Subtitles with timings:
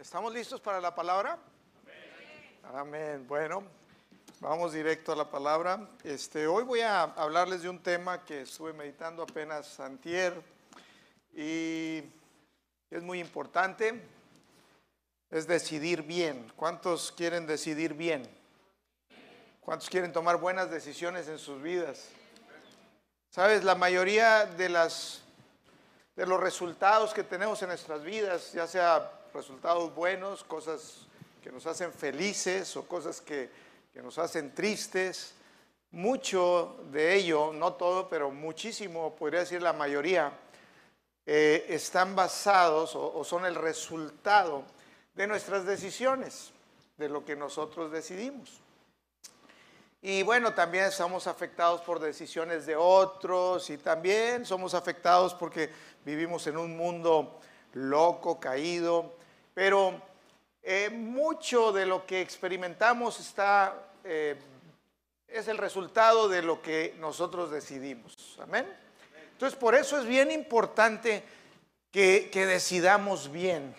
[0.00, 1.36] ¿Estamos listos para la palabra?
[2.72, 3.26] Amén.
[3.28, 3.62] Bueno,
[4.40, 5.90] vamos directo a la palabra.
[6.02, 10.32] Este, hoy voy a hablarles de un tema que estuve meditando apenas antier
[11.34, 12.02] y
[12.90, 14.02] es muy importante.
[15.30, 16.50] Es decidir bien.
[16.56, 18.26] ¿Cuántos quieren decidir bien?
[19.60, 22.08] ¿Cuántos quieren tomar buenas decisiones en sus vidas?
[23.28, 25.20] Sabes, la mayoría de las
[26.16, 31.06] de los resultados que tenemos en nuestras vidas, ya sea resultados buenos, cosas
[31.42, 33.50] que nos hacen felices o cosas que,
[33.92, 35.34] que nos hacen tristes,
[35.92, 40.32] mucho de ello, no todo, pero muchísimo, podría decir la mayoría,
[41.26, 44.64] eh, están basados o, o son el resultado
[45.14, 46.52] de nuestras decisiones,
[46.96, 48.60] de lo que nosotros decidimos.
[50.02, 55.70] Y bueno, también estamos afectados por decisiones de otros y también somos afectados porque
[56.06, 57.38] vivimos en un mundo
[57.74, 59.14] loco, caído,
[59.54, 60.00] pero
[60.62, 63.74] eh, mucho de lo que experimentamos está,
[64.04, 64.36] eh,
[65.26, 68.38] es el resultado de lo que nosotros decidimos.
[68.40, 68.66] Amén.
[69.32, 71.22] Entonces, por eso es bien importante
[71.90, 73.74] que, decidamos bien.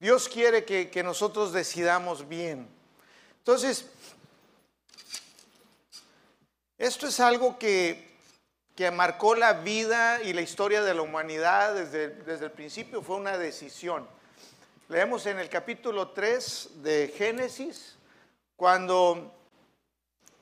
[0.00, 2.66] Dios quiere que, que nosotros decidamos bien.
[3.38, 3.86] Entonces,
[6.78, 8.16] esto es algo que,
[8.74, 13.16] que, marcó la vida y la historia de la humanidad desde, desde, el principio, fue
[13.16, 14.08] una decisión.
[14.92, 17.96] Leemos en el capítulo 3 de Génesis,
[18.56, 19.32] cuando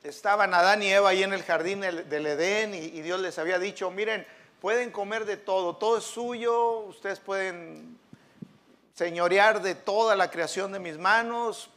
[0.02, 3.60] estaban Adán y Eva ahí en el jardín del Edén y, y Dios les había
[3.60, 4.26] dicho, miren,
[4.60, 7.96] pueden comer de todo, todo es suyo, ustedes pueden
[8.92, 11.70] señorear de toda la creación de mis manos,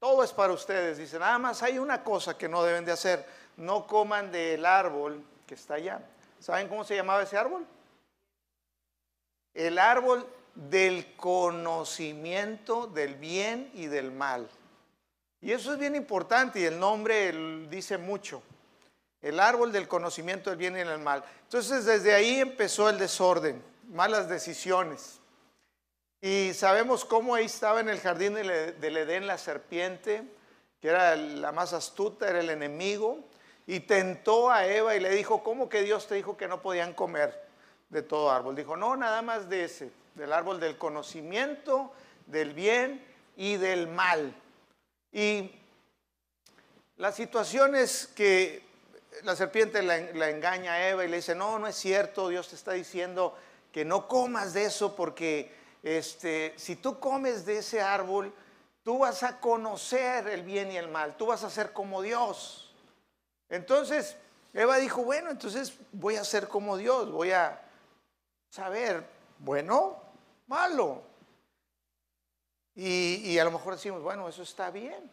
[0.00, 0.98] todo es para ustedes.
[0.98, 3.24] Dice, nada más hay una cosa que no deben de hacer,
[3.56, 6.00] no coman del árbol que está allá.
[6.40, 7.64] ¿Saben cómo se llamaba ese árbol?
[9.54, 14.48] El árbol del conocimiento del bien y del mal.
[15.40, 18.42] Y eso es bien importante y el nombre dice mucho.
[19.22, 21.22] El árbol del conocimiento del bien y del mal.
[21.42, 25.20] Entonces desde ahí empezó el desorden, malas decisiones.
[26.20, 30.24] Y sabemos cómo ahí estaba en el jardín del Edén la serpiente,
[30.80, 33.18] que era la más astuta, era el enemigo,
[33.66, 36.94] y tentó a Eva y le dijo, ¿cómo que Dios te dijo que no podían
[36.94, 37.46] comer
[37.90, 38.56] de todo árbol?
[38.56, 41.92] Dijo, no, nada más de ese, del árbol del conocimiento,
[42.26, 43.06] del bien
[43.36, 44.34] y del mal.
[45.12, 45.52] Y
[46.96, 48.64] la situación es que
[49.22, 52.56] la serpiente la, engaña a Eva y le dice, no, no es cierto, Dios te
[52.56, 53.36] está diciendo
[53.70, 58.32] que no comas de eso porque este, si tú comes de ese árbol,
[58.82, 62.74] tú vas a conocer el bien y el mal, tú vas a ser como Dios.
[63.48, 64.16] Entonces,
[64.54, 67.60] Eva dijo, bueno, entonces voy a ser como Dios, voy a
[68.50, 69.04] saber,
[69.38, 70.05] bueno,
[70.46, 71.02] malo.
[72.74, 75.10] Y, a lo mejor decimos, bueno, eso está bien.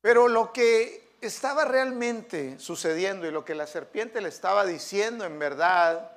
[0.00, 5.38] Pero lo que estaba realmente sucediendo y lo que la serpiente le estaba diciendo en
[5.38, 6.10] verdad,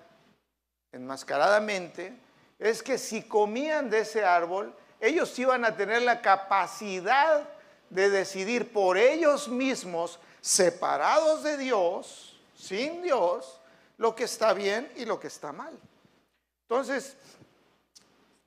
[0.92, 2.18] enmascaradamente,
[2.58, 7.48] es que si comían de ese árbol, ellos iban a tener la capacidad
[7.90, 13.60] de decidir por ellos mismos separados de Dios, sin Dios,
[13.98, 15.78] lo que está bien y lo que está mal.
[16.70, 17.16] Entonces,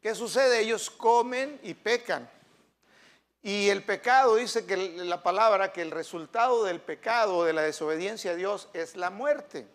[0.01, 0.61] ¿qué sucede?
[0.61, 2.29] Ellos comen y pecan.
[3.43, 8.33] Y el pecado, dice que la palabra, que el resultado del pecado, de la desobediencia
[8.33, 9.67] a Dios, es la muerte.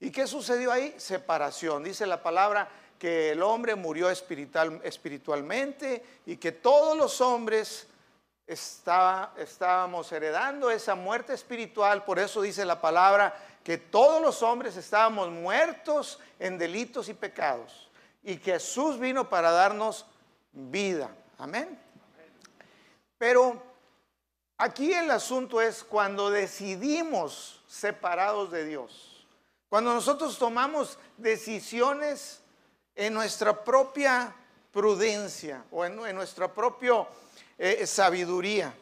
[0.00, 0.94] ¿Y qué sucedió ahí?
[0.98, 1.84] Separación.
[1.84, 7.86] Dice la palabra que el hombre murió espiritual, espiritualmente y que todos los hombres
[8.46, 15.30] estábamos heredando esa muerte espiritual, por eso dice la palabra que todos los hombres estábamos
[15.30, 17.91] muertos en delitos y pecados
[18.22, 20.06] y Jesús vino para darnos
[20.52, 21.10] vida.
[21.38, 21.78] Amén.
[23.18, 23.62] Pero
[24.56, 29.26] aquí el asunto es cuando decidimos separados de Dios,
[29.68, 32.40] cuando nosotros tomamos decisiones
[32.94, 34.34] en nuestra propia
[34.70, 37.06] prudencia o en, nuestro propio
[37.58, 38.74] eh, sabiduría.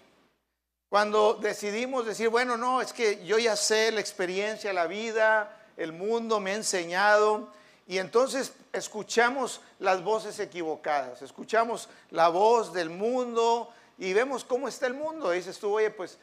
[0.88, 5.92] Cuando decidimos decir, bueno, no, es que yo ya sé la experiencia, la vida, el
[5.92, 7.52] mundo me ha enseñado,
[7.90, 14.86] y entonces escuchamos las voces equivocadas, escuchamos la voz del mundo y vemos cómo está
[14.86, 15.32] el mundo.
[15.32, 16.16] dices tú, oye, pues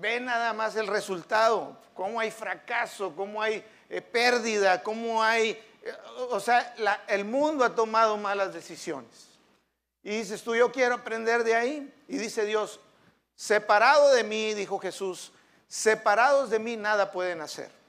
[0.00, 5.50] ve nada más el resultado, cómo hay fracaso, cómo hay eh, pérdida, cómo hay,
[5.82, 5.92] eh,
[6.30, 6.74] o sea,
[7.06, 9.28] el mundo ha tomado malas decisiones.
[10.02, 11.94] Y dices tú, yo quiero aprender de ahí.
[12.08, 12.80] Y dice Dios,
[13.36, 15.32] separado de mí, dijo Jesús,
[15.68, 17.79] separados de mí nada pueden hacer.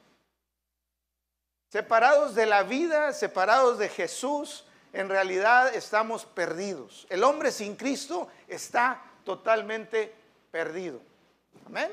[1.71, 7.07] Separados de la vida, separados de Jesús, en realidad estamos perdidos.
[7.09, 10.13] El hombre sin Cristo está totalmente
[10.51, 10.99] perdido.
[11.65, 11.89] Amén.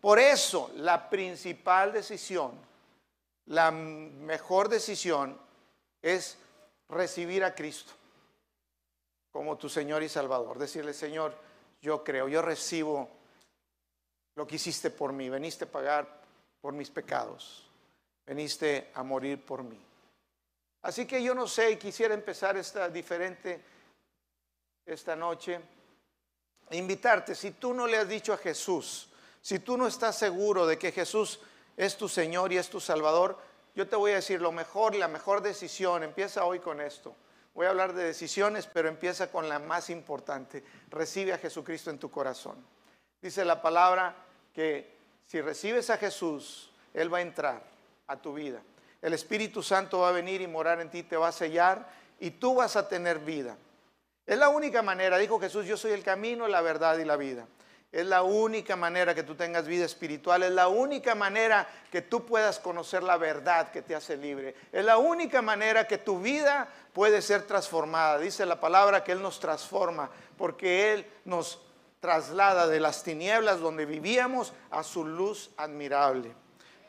[0.00, 2.52] Por eso la principal decisión,
[3.46, 5.36] la mejor decisión
[6.00, 6.38] es
[6.88, 7.94] recibir a Cristo
[9.32, 10.56] como tu Señor y Salvador.
[10.56, 11.34] Decirle, Señor,
[11.82, 13.10] yo creo, yo recibo
[14.36, 15.28] lo que hiciste por mí.
[15.28, 16.06] Veniste a pagar
[16.60, 17.65] por mis pecados.
[18.26, 19.80] Veniste a morir por mí.
[20.82, 23.60] Así que yo no sé, quisiera empezar esta diferente
[24.86, 25.60] esta noche.
[26.70, 29.08] Invitarte, si tú no le has dicho a Jesús,
[29.40, 31.40] si tú no estás seguro de que Jesús
[31.76, 33.38] es tu Señor y es tu Salvador,
[33.74, 37.14] yo te voy a decir lo mejor, la mejor decisión, empieza hoy con esto.
[37.54, 40.64] Voy a hablar de decisiones, pero empieza con la más importante.
[40.90, 42.56] Recibe a Jesucristo en tu corazón.
[43.20, 44.14] Dice la palabra
[44.52, 44.96] que
[45.26, 47.75] si recibes a Jesús, Él va a entrar
[48.06, 48.62] a tu vida.
[49.02, 51.88] El Espíritu Santo va a venir y morar en ti, te va a sellar
[52.18, 53.56] y tú vas a tener vida.
[54.26, 57.46] Es la única manera, dijo Jesús, yo soy el camino, la verdad y la vida.
[57.92, 60.42] Es la única manera que tú tengas vida espiritual.
[60.42, 64.54] Es la única manera que tú puedas conocer la verdad que te hace libre.
[64.72, 68.18] Es la única manera que tu vida puede ser transformada.
[68.18, 71.62] Dice la palabra que Él nos transforma porque Él nos
[72.00, 76.34] traslada de las tinieblas donde vivíamos a su luz admirable.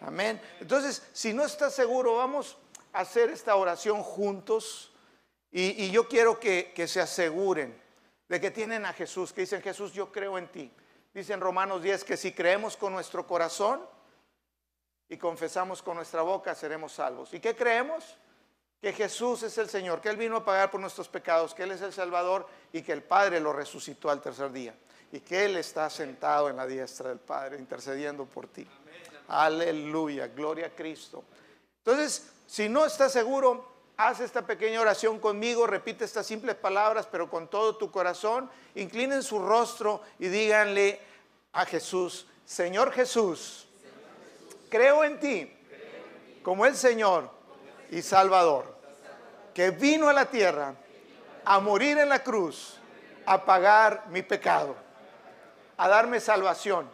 [0.01, 0.41] Amén.
[0.59, 2.57] Entonces, si no estás seguro, vamos
[2.94, 4.94] a hacer esta oración juntos.
[5.51, 7.79] Y, yo quiero que, que se aseguren
[8.27, 10.71] de que tienen a Jesús, que dicen, Jesús, yo creo en ti.
[11.13, 13.81] Dice en Romanos 10 que si creemos con nuestro corazón
[15.09, 17.33] y confesamos con nuestra boca, seremos salvos.
[17.33, 18.17] ¿Y qué creemos?
[18.81, 21.71] Que Jesús es el Señor, que Él vino a pagar por nuestros pecados, que Él
[21.71, 24.75] es el Salvador y que el Padre lo resucitó al tercer día.
[25.11, 28.67] Y que Él está sentado en la diestra del Padre, intercediendo por ti.
[29.27, 31.24] Aleluya, gloria a Cristo.
[31.79, 37.29] Entonces, si no estás seguro, haz esta pequeña oración conmigo, repite estas simples palabras, pero
[37.29, 38.50] con todo tu corazón.
[38.75, 41.00] Inclinen su rostro y díganle
[41.53, 43.68] a Jesús, Señor Jesús,
[44.69, 45.53] creo en ti
[46.44, 47.29] como el Señor
[47.89, 48.77] y Salvador,
[49.53, 50.75] que vino a la tierra
[51.44, 52.77] a morir en la cruz,
[53.25, 54.75] a pagar mi pecado,
[55.75, 56.89] a darme salvación,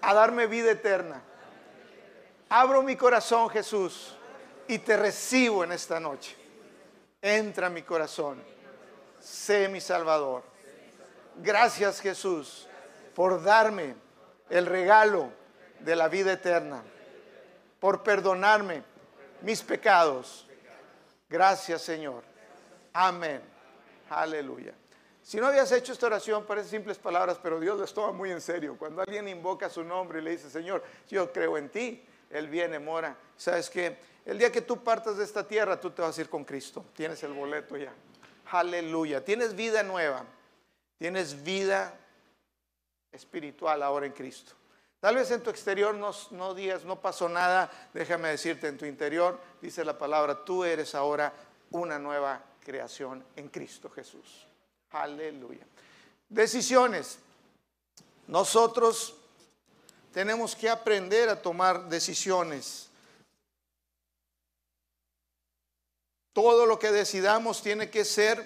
[0.00, 1.22] a darme vida eterna.
[2.54, 4.14] Abro mi corazón, Jesús
[4.68, 6.36] y te recibo en esta noche.
[7.22, 8.42] Entra a mi corazón.
[9.18, 10.42] Sé mi Salvador.
[11.36, 12.68] Gracias Jesús
[13.14, 13.94] por darme
[14.50, 15.30] el regalo
[15.80, 16.82] de la vida eterna,
[17.80, 18.82] por perdonarme
[19.40, 20.46] mis pecados.
[21.30, 22.22] Gracias Señor.
[22.92, 23.40] Amén.
[24.10, 24.74] Aleluya.
[25.22, 28.42] Si no habías hecho esta oración, parece simples palabras, pero Dios las toma muy en
[28.42, 28.76] serio.
[28.78, 32.78] Cuando alguien invoca su nombre y le dice, Señor, yo creo en ti, Él viene,
[32.78, 33.16] mora.
[33.36, 33.96] ¿Sabes qué?
[34.24, 36.84] El día que tú partas de esta tierra, tú te vas a ir con Cristo.
[36.94, 37.92] Tienes el boleto ya.
[38.50, 39.24] Aleluya.
[39.24, 40.24] Tienes vida nueva.
[40.98, 41.98] Tienes vida
[43.10, 44.52] espiritual ahora en Cristo.
[45.00, 47.70] Tal vez en tu exterior no, no digas, no pasó nada.
[47.92, 51.32] Déjame decirte, en tu interior dice la palabra, tú eres ahora
[51.70, 54.46] una nueva creación en Cristo Jesús.
[54.92, 55.66] Aleluya.
[56.28, 57.18] Decisiones.
[58.28, 59.21] Nosotros
[60.12, 62.88] tenemos que aprender a tomar decisiones.
[66.32, 68.44] Todo lo que decidamos tiene que ser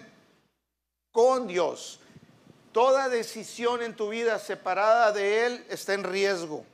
[1.13, 2.01] con Dios.
[2.73, 6.65] Toda decisión en tu vida separada de Él está en riesgo.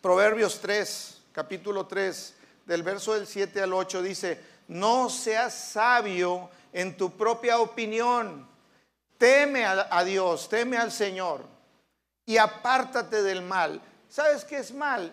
[0.00, 2.34] Proverbios 3, capítulo 3,
[2.66, 8.46] del verso del 7 al 8 dice, no seas sabio en tu propia opinión,
[9.18, 11.53] teme a, Dios, teme al Señor
[12.26, 13.80] y apártate del mal.
[14.08, 15.12] ¿Sabes qué es mal?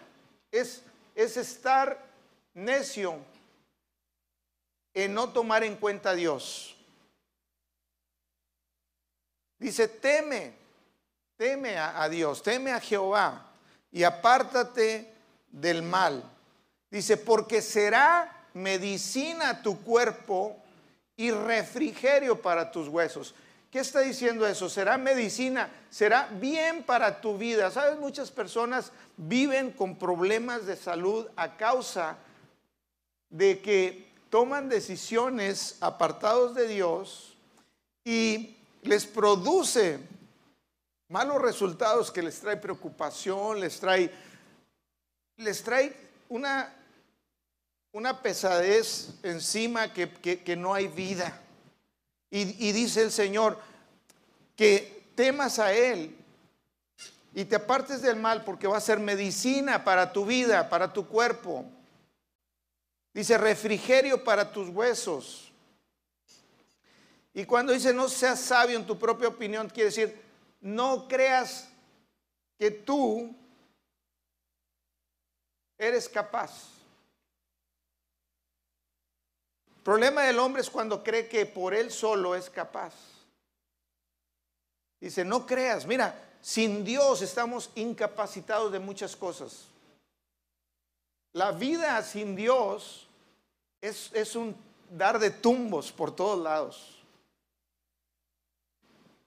[0.52, 0.84] Es,
[1.16, 1.98] es estar
[2.54, 3.18] necio
[4.94, 6.76] en no tomar en cuenta a Dios.
[9.58, 10.54] Dice, teme,
[11.38, 13.46] teme a, Dios, teme a Jehová
[13.92, 15.14] y apártate
[15.52, 16.24] del mal.
[16.90, 20.58] Dice, porque será medicina a tu cuerpo
[21.16, 23.36] y refrigerio para tus huesos.
[23.72, 24.70] ¿Qué está diciendo eso?
[24.70, 27.72] Será medicina, será bien para tu vida.
[27.72, 32.18] Sabes, muchas personas viven con problemas de salud a causa
[33.30, 37.38] de que toman decisiones apartados de Dios
[38.04, 40.00] y les produce
[41.08, 44.12] malos resultados que les trae preocupación, les trae,
[45.38, 45.96] les trae
[46.30, 46.74] una,
[47.92, 51.40] una pesadez encima que, no hay vida.
[52.34, 53.60] Y, dice el Señor
[54.56, 56.16] que temas a Él
[57.34, 61.06] y te apartes del mal porque va a ser medicina para tu vida, para tu
[61.08, 61.66] cuerpo.
[63.14, 65.52] Dice refrigerio para tus huesos.
[67.34, 70.22] Y cuando dice no seas sabio en tu propia opinión, quiere decir
[70.62, 71.68] no creas
[72.58, 73.36] que tú
[75.78, 76.70] eres capaz.
[79.76, 82.94] El problema del hombre es cuando cree que por él solo es capaz.
[85.02, 89.66] Dice, no creas, mira, sin Dios estamos incapacitados de muchas cosas.
[91.34, 93.06] La vida sin Dios
[93.82, 94.56] es, es un
[94.90, 97.04] dar de tumbos por todos lados.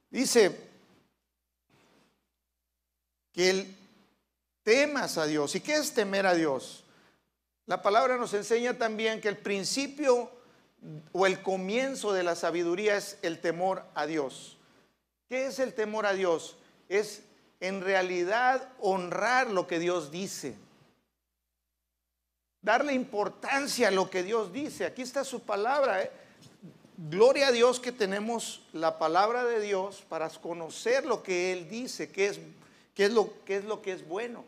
[0.08, 0.66] Dice
[3.34, 3.76] que el
[4.62, 5.54] temas a Dios.
[5.56, 6.84] ¿Y qué es temer a Dios?
[7.66, 10.30] La palabra nos enseña también que el principio
[11.12, 14.56] o el comienzo de la sabiduría es el temor a Dios.
[15.28, 16.56] ¿Qué es el temor a Dios?
[16.88, 17.22] Es
[17.60, 20.56] en realidad honrar lo que Dios dice.
[22.60, 24.84] Darle importancia a lo que Dios dice.
[24.84, 26.02] Aquí está su palabra.
[26.02, 26.10] ¿eh?
[26.96, 32.10] Gloria a Dios que tenemos la palabra de Dios para conocer lo que Él dice,
[32.10, 32.40] qué es,
[32.94, 34.44] qué es, lo, qué es lo que es bueno.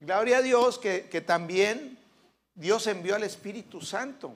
[0.00, 1.98] Gloria a Dios que, que también
[2.54, 4.34] Dios envió al Espíritu Santo.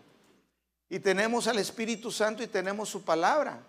[0.88, 3.61] Y tenemos al Espíritu Santo y tenemos su palabra.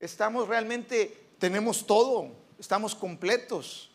[0.00, 3.90] Estamos realmente, tenemos todo, estamos completos.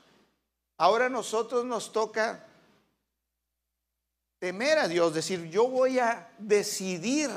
[0.77, 2.45] Ahora a nosotros nos toca
[4.37, 7.29] temer a Dios, decir, yo voy a decidir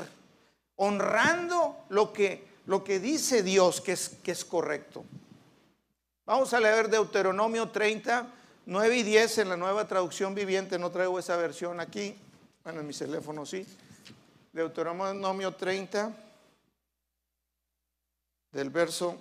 [0.75, 5.05] honrando lo que, lo que dice Dios que es, que es correcto.
[6.25, 8.27] Vamos a leer Deuteronomio 30,
[8.65, 12.17] 9 y 10 en la nueva traducción viviente, no traigo esa versión aquí,
[12.65, 13.65] bueno, en mi teléfono sí.
[14.57, 16.11] Deuteronomio 30,
[18.51, 19.15] del verso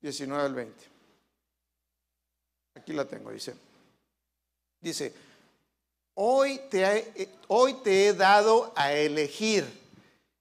[0.00, 0.84] 19 al 20.
[2.76, 3.54] Aquí la tengo, dice.
[4.80, 5.12] Dice,
[6.14, 9.66] hoy te, he dado a elegir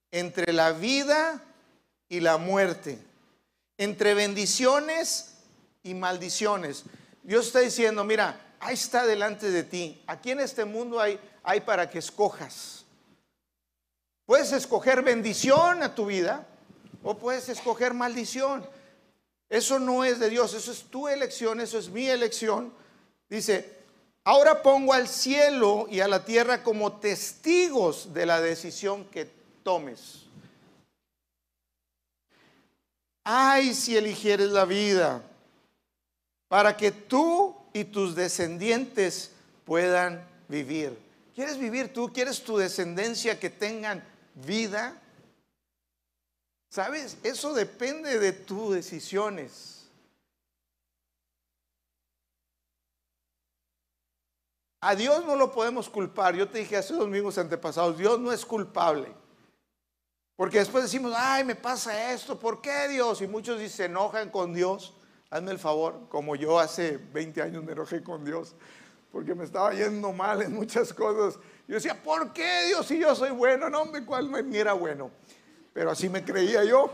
[0.09, 1.43] entre la vida
[2.07, 2.97] y la muerte,
[3.77, 5.39] entre bendiciones
[5.83, 6.85] y maldiciones.
[7.21, 10.01] Dios está diciendo, mira, ahí está delante de ti.
[10.07, 12.82] Aquí en este mundo hay para que escojas.
[14.25, 16.47] Puedes escoger bendición a tu vida
[17.03, 18.65] o puedes escoger maldición.
[19.49, 22.73] Eso no es de Dios, eso es tu elección, eso es mi elección.
[23.29, 23.77] Dice,
[24.23, 29.29] ahora pongo al cielo y a la tierra como testigos de la decisión que
[29.63, 30.23] tomes.
[33.25, 35.21] Ay, si eligieres la vida
[36.47, 39.31] para que tú y tus descendientes
[39.65, 40.97] puedan vivir.
[41.33, 42.11] ¿Quieres vivir tú?
[42.13, 44.03] ¿Quieres tu descendencia que tengan
[44.35, 44.99] vida?
[46.69, 47.17] ¿Sabes?
[47.23, 49.87] Eso depende de tus decisiones.
[54.81, 56.35] A Dios no lo podemos culpar.
[56.35, 59.13] Yo te dije hace domingos antepasados, Dios no es culpable.
[60.35, 63.21] Porque después decimos, ay, me pasa esto, ¿por qué Dios?
[63.21, 64.93] Y muchos se enojan con Dios
[65.33, 68.53] hazme el favor, como yo hace 20 años me enojé con Dios,
[69.11, 71.39] porque me estaba yendo mal en muchas cosas.
[71.67, 73.69] Yo decía, ¿por qué Dios si yo soy bueno?
[73.69, 75.11] No, hombre, ¿cuál me era bueno?
[75.73, 76.93] Pero así me creía yo.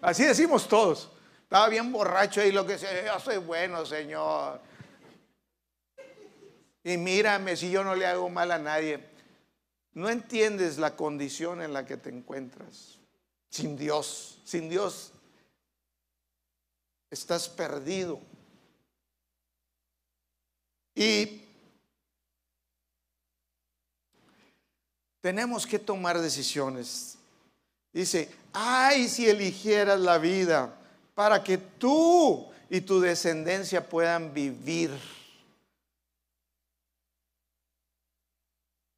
[0.00, 1.10] Así decimos todos.
[1.42, 4.60] Estaba bien borracho ahí lo que sea, yo soy bueno, Señor.
[6.84, 9.04] Y mírame si yo no le hago mal a nadie.
[9.92, 12.98] No entiendes la condición en la que te encuentras.
[13.50, 15.12] Sin Dios, sin Dios
[17.10, 18.20] estás perdido.
[20.94, 21.49] Y
[25.20, 27.16] tenemos que tomar decisiones.
[27.92, 30.74] Dice, ay si eligieras la vida
[31.14, 34.90] para que tú y tu descendencia puedan vivir.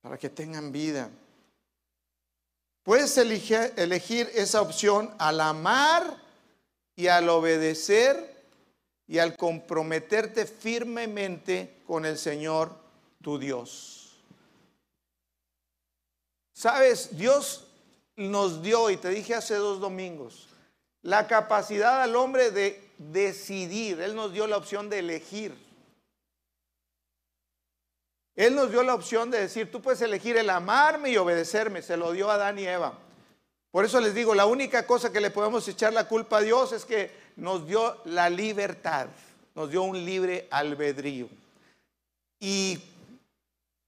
[0.03, 1.11] Para que tengan vida.
[2.83, 6.17] Puedes elegir, esa opción al amar
[6.97, 8.45] y al obedecer
[9.07, 12.77] y al comprometerte firmemente con el Señor
[13.23, 14.02] tu Dios.
[16.63, 17.67] Sabes, Dios
[18.15, 20.47] nos dio, y te dije hace dos domingos,
[21.03, 24.01] la capacidad al hombre de decidir.
[24.01, 25.57] Él nos dio la opción de elegir.
[28.37, 31.83] Él nos dio la opción de decir, tú puedes elegir el amarme y obedecerme.
[31.83, 32.97] Se lo dio a Adán y Eva.
[33.73, 36.71] Por eso les digo, la única cosa que le podemos echar la culpa a Dios
[36.71, 39.09] es que nos dio la libertad,
[39.57, 41.29] nos dio un libre albedrío.
[42.39, 42.79] Y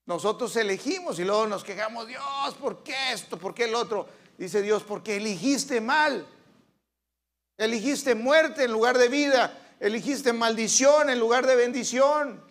[0.05, 3.37] nosotros elegimos y luego nos quejamos, Dios, ¿por qué esto?
[3.37, 4.07] ¿Por qué el otro?
[4.37, 6.27] Dice Dios, porque eligiste mal.
[7.57, 9.75] Eligiste muerte en lugar de vida.
[9.79, 12.43] Eligiste maldición en lugar de bendición.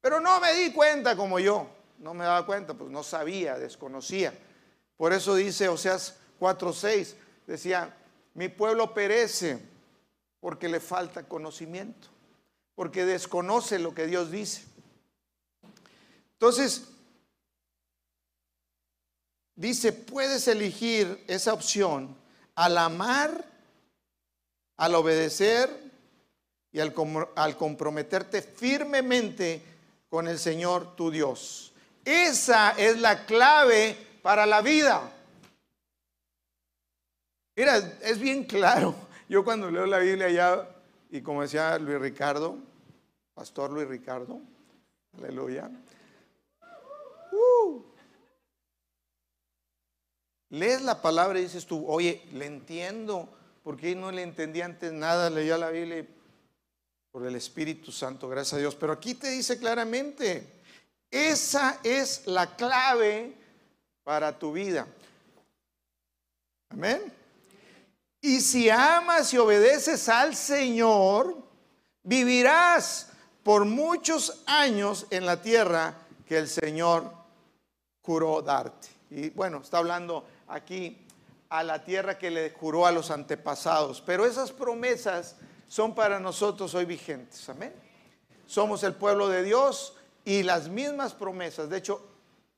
[0.00, 1.68] Pero no me di cuenta como yo.
[1.98, 4.32] no me daba cuenta, pues no sabía, desconocía.
[4.96, 7.14] Por eso dice Oseas 4:6,
[7.46, 7.96] decía,
[8.34, 9.58] mi pueblo perece
[10.40, 12.08] porque le falta conocimiento,
[12.74, 14.64] porque desconoce lo que Dios dice.
[16.40, 16.84] Entonces,
[19.56, 22.16] dice, puedes elegir esa opción
[22.54, 23.44] al amar,
[24.76, 25.68] al obedecer
[26.70, 26.94] y al,
[27.34, 29.60] al comprometerte firmemente
[30.08, 31.72] con el Señor tu Dios.
[32.04, 35.12] Esa es la clave para la vida.
[37.56, 38.94] Mira, es bien claro.
[39.28, 40.68] Yo cuando leo la Biblia ya,
[41.10, 42.56] y como decía Luis Ricardo,
[43.34, 44.40] Pastor Luis Ricardo,
[45.18, 45.68] aleluya.
[47.38, 47.82] Uh,
[50.50, 53.28] lees la palabra y dices tú, oye, le entiendo,
[53.62, 56.06] porque no le entendí antes nada, leía la Biblia
[57.10, 58.74] por el Espíritu Santo, gracias a Dios.
[58.74, 60.46] Pero aquí te dice claramente,
[61.10, 63.34] esa es la clave
[64.04, 64.86] para tu vida.
[66.70, 67.12] Amén.
[68.20, 71.36] Y si amas y obedeces al Señor,
[72.02, 73.08] vivirás
[73.42, 75.94] por muchos años en la tierra
[76.26, 77.17] que el Señor
[78.08, 78.88] juró darte.
[79.10, 81.04] Y bueno, está hablando aquí
[81.50, 84.00] a la tierra que le juró a los antepasados.
[84.00, 85.36] Pero esas promesas
[85.68, 87.46] son para nosotros hoy vigentes.
[87.50, 87.70] Amén.
[88.46, 91.68] Somos el pueblo de Dios y las mismas promesas.
[91.68, 92.02] De hecho,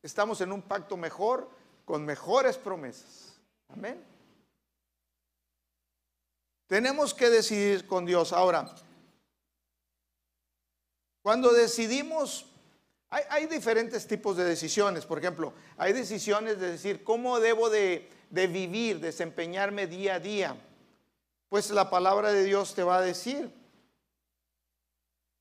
[0.04, 1.50] estamos en un pacto mejor
[1.85, 3.35] con mejores promesas.
[3.71, 4.00] Amén.
[6.69, 8.33] Tenemos que decidir con Dios.
[8.33, 8.73] Ahora,
[11.23, 12.47] cuando decidimos,
[13.10, 15.04] hay, diferentes tipos de decisiones.
[15.04, 20.56] Por ejemplo, hay decisiones de decir, ¿cómo debo de, vivir, desempeñarme día a día?
[21.48, 23.52] Pues la palabra de Dios te va a decir.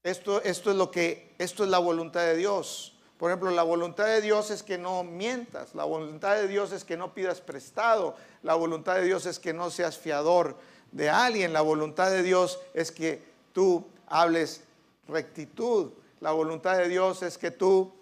[0.01, 2.95] Esto, esto es lo que, esto es la voluntad de Dios.
[3.17, 6.85] Por ejemplo, la voluntad de Dios es que no mientas, la voluntad de Dios es
[6.85, 10.55] que no pidas prestado, la voluntad de Dios es que no seas fiador,
[10.91, 11.53] de alguien.
[11.53, 13.21] La voluntad de Dios es que
[13.53, 14.63] tú hables
[15.07, 15.91] rectitud.
[16.19, 17.93] La voluntad de Dios es que tú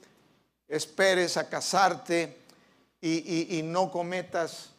[0.67, 2.37] esperes a casarte
[2.99, 4.71] y, no cometas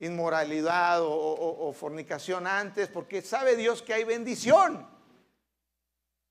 [0.00, 4.86] inmoralidad o, fornicación antes, porque sabe Dios que hay bendición.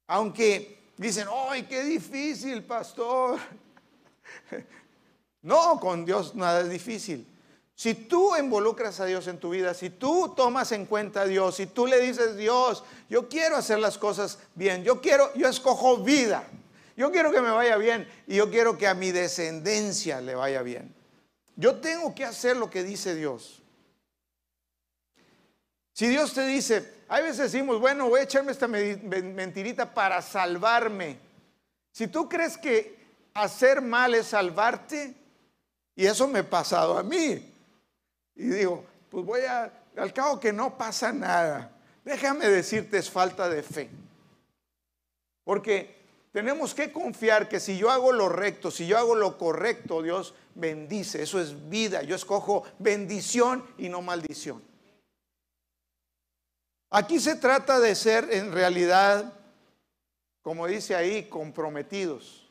[0.07, 3.39] Aunque dicen, ¡ay, qué difícil, pastor!
[5.43, 7.27] No, con Dios nada es difícil.
[7.81, 11.55] Si tú involucras a Dios en tu vida, si tú tomas en cuenta a Dios,
[11.55, 15.97] si tú le dices, Dios, yo quiero hacer las cosas bien, yo quiero, yo escojo
[15.97, 16.43] vida,
[16.95, 20.61] yo quiero que me vaya bien y yo quiero que a mi descendencia le vaya
[20.61, 20.93] bien.
[21.55, 23.63] Yo tengo que hacer lo que dice Dios.
[25.93, 31.17] Si Dios te dice, hay veces decimos, bueno, voy a echarme esta mentirita para salvarme.
[31.91, 32.95] Si tú crees que
[33.33, 35.15] hacer mal es salvarte,
[35.95, 37.50] y eso me ha pasado a mí,
[38.41, 41.71] y digo, pues voy a, al cabo que no pasa nada.
[42.04, 43.88] Déjame decirte, es falta de fe.
[45.43, 45.95] Porque
[46.32, 50.34] tenemos que confiar que si yo hago lo recto, si yo hago lo correcto, Dios
[50.56, 51.21] bendice.
[51.21, 52.01] Eso es vida.
[52.01, 54.63] Yo escojo bendición y no maldición.
[56.89, 59.34] Aquí se trata de ser en realidad,
[60.41, 62.49] como dice ahí, comprometidos.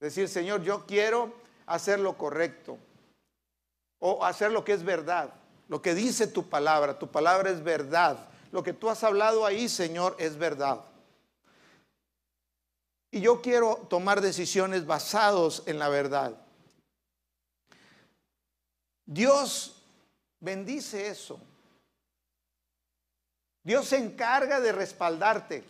[0.00, 1.34] Decir, Señor, yo quiero
[1.66, 2.78] hacer lo correcto
[4.00, 5.32] o hacer lo que es verdad,
[5.68, 8.18] lo que dice tu palabra, tu palabra es verdad,
[8.50, 10.80] lo que tú has hablado ahí, Señor, es verdad.
[13.12, 16.34] Y yo quiero tomar decisiones basados en la verdad.
[19.04, 19.82] Dios
[20.40, 21.40] bendice eso.
[23.62, 25.64] Dios se encarga de respaldarte.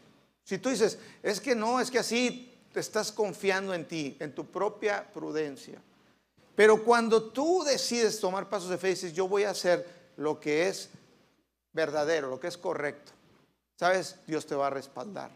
[0.45, 4.35] Si tú dices, es que no, es que así te estás confiando en ti, en
[4.35, 5.81] tu propia prudencia.
[6.61, 10.69] Pero cuando tú decides tomar pasos de fe dices, yo voy a hacer lo que
[10.69, 10.91] es
[11.73, 13.13] verdadero, lo que es correcto,
[13.79, 14.17] ¿sabes?
[14.27, 15.31] Dios te va a respaldar.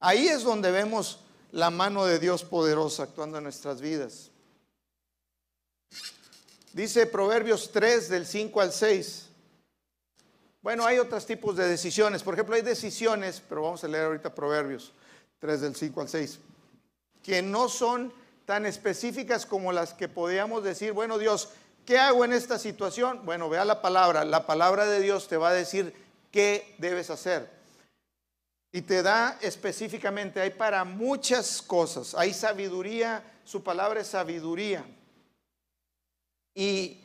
[0.00, 1.20] Ahí es donde vemos
[1.52, 4.30] la mano de Dios poderosa actuando en nuestras vidas.
[6.72, 9.26] Dice Proverbios 3 del 5 al 6.
[10.62, 12.22] Bueno, hay otros tipos de decisiones.
[12.22, 14.94] Por ejemplo, hay decisiones, pero vamos a leer ahorita Proverbios
[15.40, 16.38] 3 del 5 al 6,
[17.22, 18.10] que no son
[18.48, 21.50] tan específicas como las que podíamos decir, bueno Dios,
[21.84, 23.20] ¿qué hago en esta situación?
[23.26, 25.92] Bueno, vea la palabra, la palabra de Dios te va a decir
[26.32, 27.50] qué debes hacer.
[28.72, 34.82] Y te da específicamente, hay para muchas cosas, hay sabiduría, su palabra es sabiduría.
[36.54, 37.04] Y,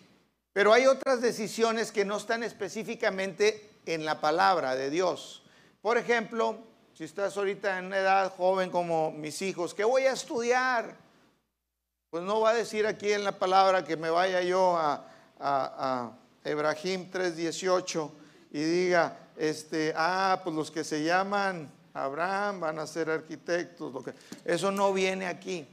[0.54, 5.44] pero hay otras decisiones que no están específicamente en la palabra de Dios.
[5.82, 6.58] Por ejemplo,
[6.94, 11.03] si estás ahorita en una edad joven como mis hijos, ¿qué voy a estudiar?
[12.14, 15.04] Pues no va a decir aquí en la palabra que me vaya yo a,
[15.40, 16.12] a, a
[16.48, 18.12] Ebrahim 3.18
[18.52, 23.92] y diga, este, ah, pues los que se llaman Abraham van a ser arquitectos.
[23.92, 24.14] Lo que,
[24.46, 25.68] eso no viene aquí.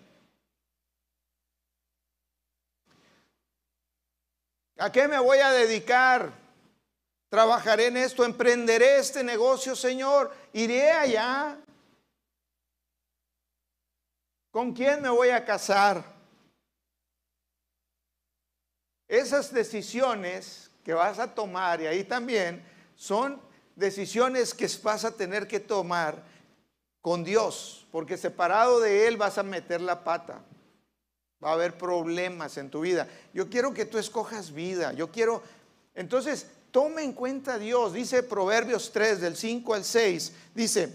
[4.79, 6.33] ¿A qué me voy a dedicar?
[7.29, 10.35] Trabajaré en esto, emprenderé este negocio, Señor.
[10.55, 11.59] Iré allá.
[14.51, 16.19] ¿Con quién me voy a casar?
[19.11, 22.63] Esas decisiones que vas a tomar, y ahí también,
[22.95, 23.41] son
[23.75, 26.23] decisiones que vas a tener que tomar
[27.01, 30.41] con Dios, porque separado de Él vas a meter la pata.
[31.43, 33.09] Va a haber problemas en tu vida.
[33.35, 34.93] Yo quiero que tú escojas vida.
[34.93, 35.43] Yo quiero...
[35.97, 37.93] Entonces, tome en cuenta a Dios.
[37.93, 40.33] Dice Proverbios 3, del 5 al 6.
[40.55, 40.89] Dice,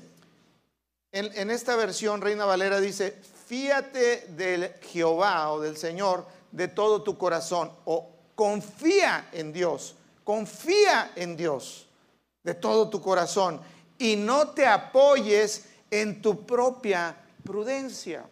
[1.11, 7.17] en esta versión, Reina Valera dice, fíate del Jehová o del Señor de todo tu
[7.17, 7.71] corazón.
[7.85, 9.95] O confía en Dios.
[10.23, 11.87] Confía en Dios
[12.43, 13.61] de todo tu corazón.
[13.97, 18.25] Y no te apoyes en tu propia prudencia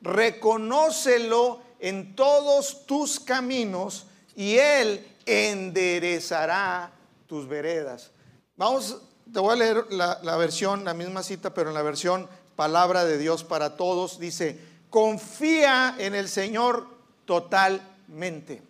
[0.00, 6.92] reconócelo en todos tus caminos y Él enderezará
[7.26, 8.10] tus veredas.
[8.56, 13.04] Vamos, te voy a leer la, versión, la misma cita, pero en la versión Palabra
[13.04, 14.18] de Dios para todos.
[14.18, 14.58] Dice,
[14.88, 16.86] confía en el Señor
[17.26, 18.62] totalmente.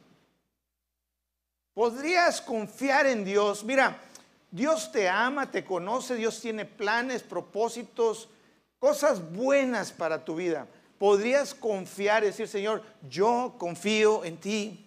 [1.73, 3.63] ¿Podrías confiar en Dios?
[3.63, 4.01] Mira,
[4.51, 8.29] Dios te ama, te conoce, Dios tiene planes, propósitos,
[8.81, 10.67] cosas buenas para tu vida
[10.99, 14.87] podrías confiar y decir, Señor, yo confío en ti.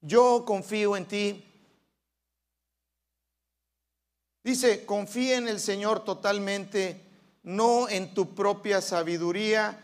[0.00, 1.43] Yo confío en ti.
[4.44, 7.00] Dice, confía en el Señor totalmente,
[7.42, 9.80] no en tu propia sabiduría.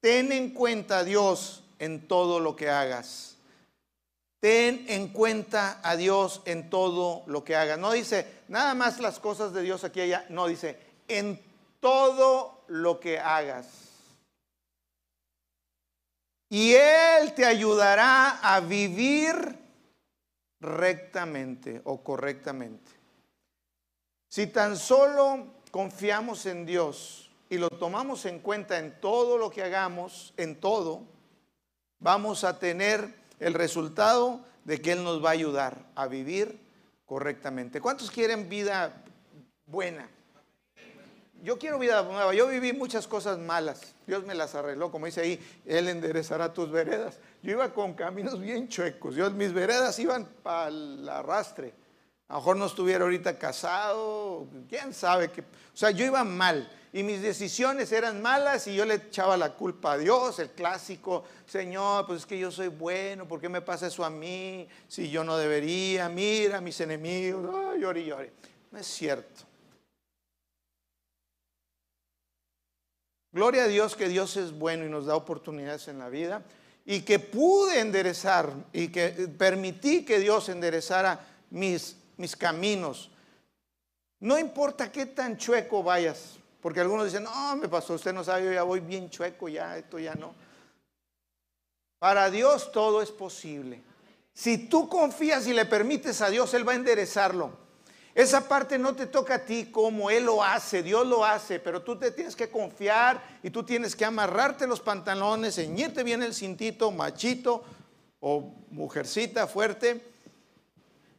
[0.00, 3.36] Ten en cuenta a Dios en todo lo que hagas.
[4.40, 7.78] Ten en cuenta a Dios en todo lo que hagas.
[7.78, 10.24] No dice nada más las cosas de Dios aquí y allá.
[10.30, 11.38] No, dice en
[11.80, 13.66] todo lo que hagas.
[16.48, 19.34] Y Él te ayudará a vivir
[20.60, 22.97] rectamente o correctamente.
[24.28, 29.62] Si tan solo confiamos en Dios y lo tomamos en cuenta en todo lo que
[29.62, 31.02] hagamos, en todo,
[31.98, 36.60] vamos a tener el resultado de que Él nos va a ayudar a vivir
[37.06, 37.80] correctamente.
[37.80, 39.02] ¿Cuántos quieren vida
[39.66, 40.08] buena?
[41.42, 42.34] yo quiero vida nueva.
[42.34, 43.94] Yo viví muchas cosas malas.
[44.06, 47.18] Dios me las arregló, como dice ahí, Él enderezará tus veredas.
[47.42, 49.14] Yo iba con caminos bien chuecos.
[49.14, 51.72] Yo, mis veredas iban para el arrastre.
[52.28, 55.40] A lo mejor no estuviera ahorita casado, quién sabe qué.
[55.40, 59.54] O sea, yo iba mal y mis decisiones eran malas y yo le echaba la
[59.54, 63.62] culpa a Dios, el clásico, Señor, pues es que yo soy bueno, ¿por qué me
[63.62, 64.68] pasa eso a mí?
[64.88, 68.30] Si yo no debería, mira mis enemigos, ay, llori, llori.
[68.70, 69.44] No es cierto.
[73.32, 76.42] Gloria a Dios que Dios es bueno y nos da oportunidades en la vida
[76.84, 83.10] y que pude enderezar y que permití que Dios enderezara mis, mis caminos.
[84.20, 88.44] No importa qué tan chueco vayas, porque algunos dicen, no, me pasó, usted no sabe,
[88.44, 90.34] yo ya voy bien chueco, ya, esto ya no.
[91.98, 93.80] Para Dios todo es posible.
[94.34, 97.50] Si tú confías y le permites a Dios, Él va a enderezarlo.
[98.14, 101.82] Esa parte no te toca a ti como Él lo hace, Dios lo hace, pero
[101.82, 106.34] tú te tienes que confiar y tú tienes que amarrarte los pantalones, ceñirte bien el
[106.34, 107.62] cintito, machito
[108.18, 110.17] o mujercita fuerte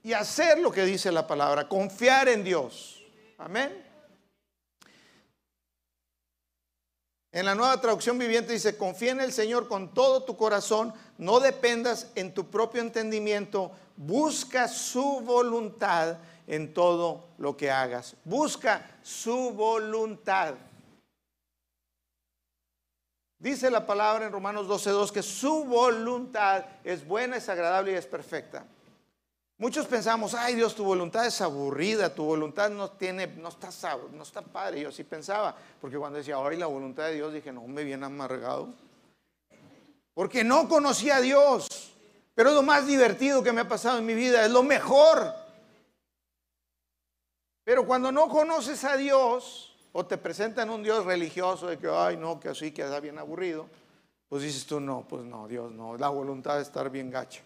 [0.04, 3.04] y hacer lo que dice la palabra, confiar en Dios.
[3.38, 3.86] Amén.
[7.32, 11.40] En la nueva traducción viviente dice, confía en el Señor con todo tu corazón, no
[11.40, 18.16] dependas en tu propio entendimiento, busca su voluntad en todo lo que hagas.
[18.24, 20.56] Busca su voluntad.
[23.38, 28.08] Dice la palabra en Romanos 12.2 que su voluntad es buena, es agradable y es
[28.08, 28.66] perfecta.
[29.60, 33.70] Muchos pensamos, ay Dios, tu voluntad es aburrida, tu voluntad no tiene, no está,
[34.14, 34.80] no está padre.
[34.80, 38.06] Yo sí pensaba, porque cuando decía, ay, la voluntad de Dios, dije, no, me viene
[38.06, 38.70] amargado.
[40.14, 41.68] Porque no conocía a Dios.
[42.34, 45.34] Pero es lo más divertido que me ha pasado en mi vida, es lo mejor.
[47.66, 52.16] Pero cuando no conoces a Dios o te presentan un Dios religioso de que, ay,
[52.16, 53.68] no, que así, que está bien aburrido,
[54.30, 57.42] pues dices tú, no, pues no, Dios no, la voluntad de estar bien gacha.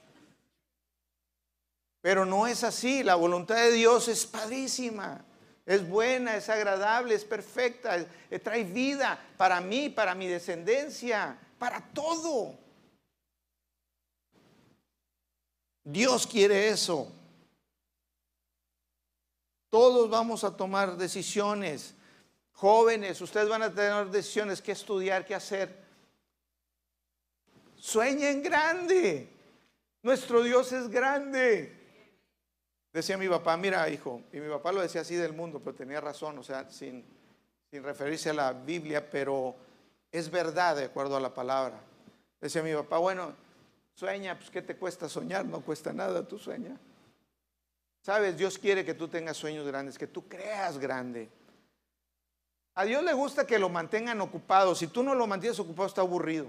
[2.03, 5.23] Pero no es así, la voluntad de Dios es padrísima.
[5.65, 7.97] Es buena, es agradable, es perfecta,
[8.29, 12.59] eh, trae vida para mí, para mi descendencia, para todo.
[15.81, 17.09] Dios quiere eso.
[19.69, 21.95] Todos vamos a tomar decisiones.
[22.51, 25.81] Jóvenes, ustedes van a tener decisiones, qué estudiar, qué hacer.
[27.77, 29.29] Sueñen grande.
[30.01, 31.82] Nuestro Dios es grande.
[32.93, 35.99] Decía mi papá, mira hijo, y mi papá lo decía así del mundo, pero tenía
[35.99, 37.03] razón, o sea, sin,
[37.71, 39.55] sin referirse a la Biblia, pero
[40.11, 41.79] es verdad de acuerdo a la palabra.
[42.39, 43.33] Decía mi papá, bueno,
[43.95, 45.43] sueña, pues ¿qué te cuesta soñar?
[45.43, 46.77] No cuesta nada, tú sueña.
[48.03, 51.29] Sabes, Dios quiere que tú tengas sueños grandes, que tú creas grande.
[52.75, 54.75] A Dios le gusta que lo mantengan ocupado.
[54.75, 56.47] Si tú no lo mantienes ocupado, está aburrido.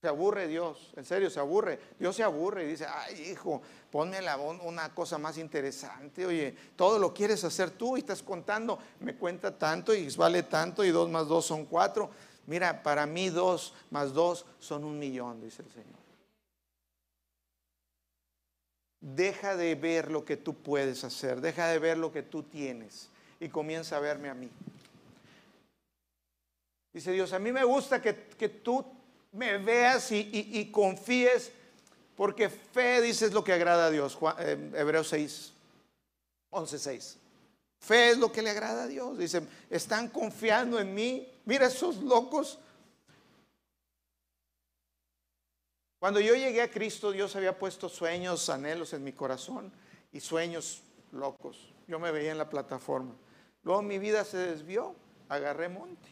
[0.00, 1.78] Se aburre Dios, en serio, se aburre.
[1.98, 6.24] Dios se aburre y dice, ay hijo, ponme la, una cosa más interesante.
[6.24, 10.84] Oye, todo lo quieres hacer tú y estás contando, me cuenta tanto y vale tanto
[10.84, 12.10] y dos más dos son cuatro.
[12.46, 15.98] Mira, para mí dos más dos son un millón, dice el Señor.
[19.00, 23.08] Deja de ver lo que tú puedes hacer, deja de ver lo que tú tienes
[23.40, 24.50] y comienza a verme a mí.
[26.92, 28.12] Dice Dios, a mí me gusta que,
[28.48, 28.84] tú
[29.38, 31.52] me veas y, confíes,
[32.16, 34.18] porque fe, dice, es lo que agrada a Dios.
[34.40, 35.52] Eh, Hebreos 6,
[36.50, 37.18] 11, 6.
[37.80, 39.16] Fe es lo que le agrada a Dios.
[39.16, 41.28] Dice, están confiando en mí.
[41.44, 42.58] Mira esos locos
[45.98, 49.72] Cuando yo llegué a Cristo, Dios había puesto sueños, anhelos en mi corazón
[50.12, 51.72] y sueños locos.
[51.88, 53.14] Yo me veía en la plataforma.
[53.64, 54.94] Luego mi vida se desvió,
[55.28, 56.08] agarré monte.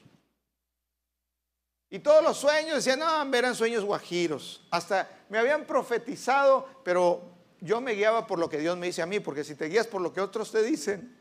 [1.88, 4.66] Y todos los sueños decían, no, eran sueños guajiros.
[4.70, 7.22] Hasta me habían profetizado, pero
[7.60, 9.86] yo me guiaba por lo que Dios me dice a mí, porque si te guías
[9.86, 11.16] por lo que otros te dicen,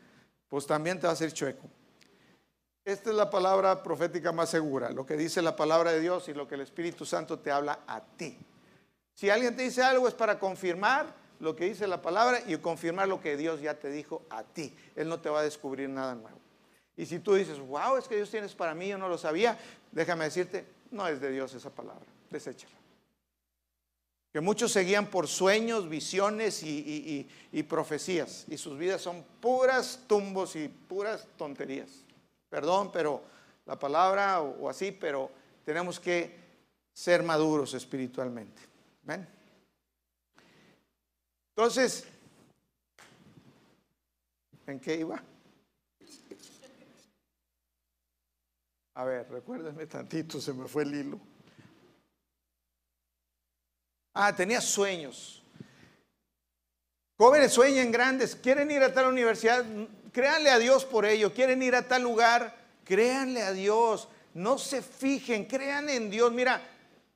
[0.48, 1.68] pues también te va a hacer chueco.
[2.84, 6.34] Esta es la palabra profética más segura, lo que dice la palabra de Dios y
[6.34, 8.38] lo que el Espíritu Santo te habla a ti.
[9.12, 13.08] Si alguien te dice algo es para confirmar lo que dice la palabra y confirmar
[13.08, 14.76] lo que Dios ya te dijo a ti.
[14.94, 16.38] Él no te va a descubrir nada nuevo.
[16.96, 19.58] Y si tú dices, wow, es que Dios tienes para mí, yo no lo sabía,
[19.92, 22.74] déjame decirte, no es de Dios esa palabra, deséchala.
[24.32, 27.26] Que muchos seguían por sueños, visiones y,
[27.68, 31.88] profecías, y sus vidas son puras tumbos y puras tonterías.
[32.48, 33.22] Perdón, pero
[33.66, 35.30] la palabra o así, pero
[35.64, 36.34] tenemos que
[36.92, 38.62] ser maduros espiritualmente.
[39.02, 39.26] ¿Ven?
[41.54, 42.04] Entonces,
[44.66, 45.22] ¿en qué iba?
[48.96, 51.20] A ver, recuérdenme tantito, se me fue el hilo.
[54.14, 55.42] Ah, tenía sueños.
[57.18, 59.66] Jóvenes sueñan grandes, quieren ir a tal universidad,
[60.12, 64.80] créanle a Dios por ello, quieren ir a tal lugar, créanle a Dios, no se
[64.80, 66.32] fijen, crean en Dios.
[66.32, 66.62] Mira,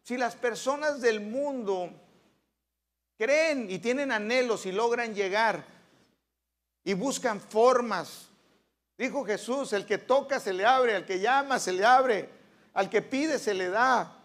[0.03, 1.91] si las personas del mundo
[3.17, 5.65] creen y tienen anhelos y logran llegar
[6.85, 8.30] y buscan formas,
[9.07, 12.29] dijo Jesús, el que toca se le abre, al que llama se le abre,
[12.75, 14.17] al que pide se le da.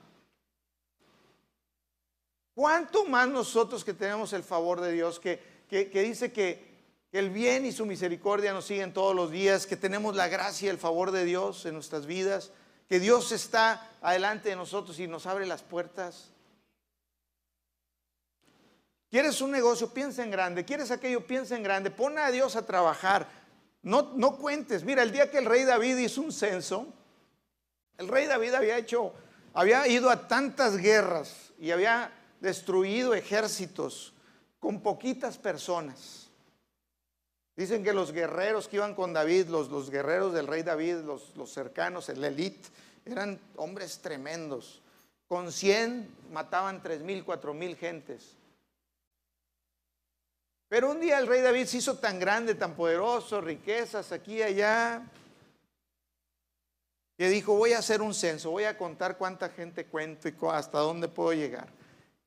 [2.53, 6.63] ¿Cuánto más nosotros que tenemos el favor de Dios, que, dice que,
[7.11, 10.67] que el bien y su misericordia nos siguen todos los días, que tenemos la gracia
[10.67, 12.51] y el favor de Dios en nuestras vidas?
[12.87, 16.29] que Dios está adelante de nosotros y nos abre las puertas.
[19.09, 19.91] ¿Quieres un negocio?
[19.91, 20.65] Piensa en grande.
[20.65, 21.25] ¿Quieres aquello?
[21.25, 21.89] Piensa en grande.
[21.89, 23.27] Pon a Dios a trabajar.
[23.85, 24.83] No, no cuentes.
[24.83, 26.87] Mira, el día que el rey David hizo un censo,
[27.99, 29.13] el rey David había hecho,
[29.53, 34.11] había ido a tantas guerras y había destruido ejércitos
[34.59, 36.31] con poquitas personas.
[37.55, 41.53] Dicen que los guerreros que iban con David, los, guerreros del rey David, los, los
[41.53, 42.67] cercanos, el elite,
[43.05, 44.81] eran hombres tremendos.
[45.27, 48.35] Con 100 mataban tres mil, cuatro mil gentes.
[50.67, 54.41] Pero un día el rey David se hizo tan grande, tan poderoso, riquezas aquí y
[54.41, 55.05] allá,
[57.17, 60.79] que dijo, voy a hacer un censo, voy a contar cuánta gente cuento y hasta
[60.79, 61.69] dónde puedo llegar.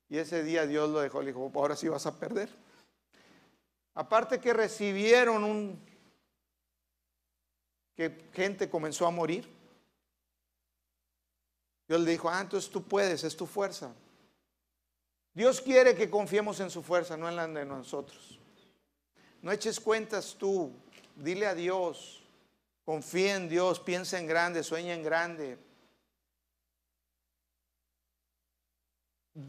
[0.08, 2.48] Y ese día Dios lo dejó, le dijo, ahora sí vas a perder.
[3.94, 5.78] Aparte que recibieron un...
[7.94, 9.46] que gente comenzó a morir.
[11.86, 13.92] Dios le dijo, ah, entonces tú puedes, es tu fuerza.
[15.34, 18.38] Dios quiere que confiemos en su fuerza, no en la de nosotros.
[19.40, 20.72] No eches cuentas tú,
[21.14, 22.22] dile a Dios,
[22.84, 25.58] confía en Dios, piensa en grande, sueña en grande.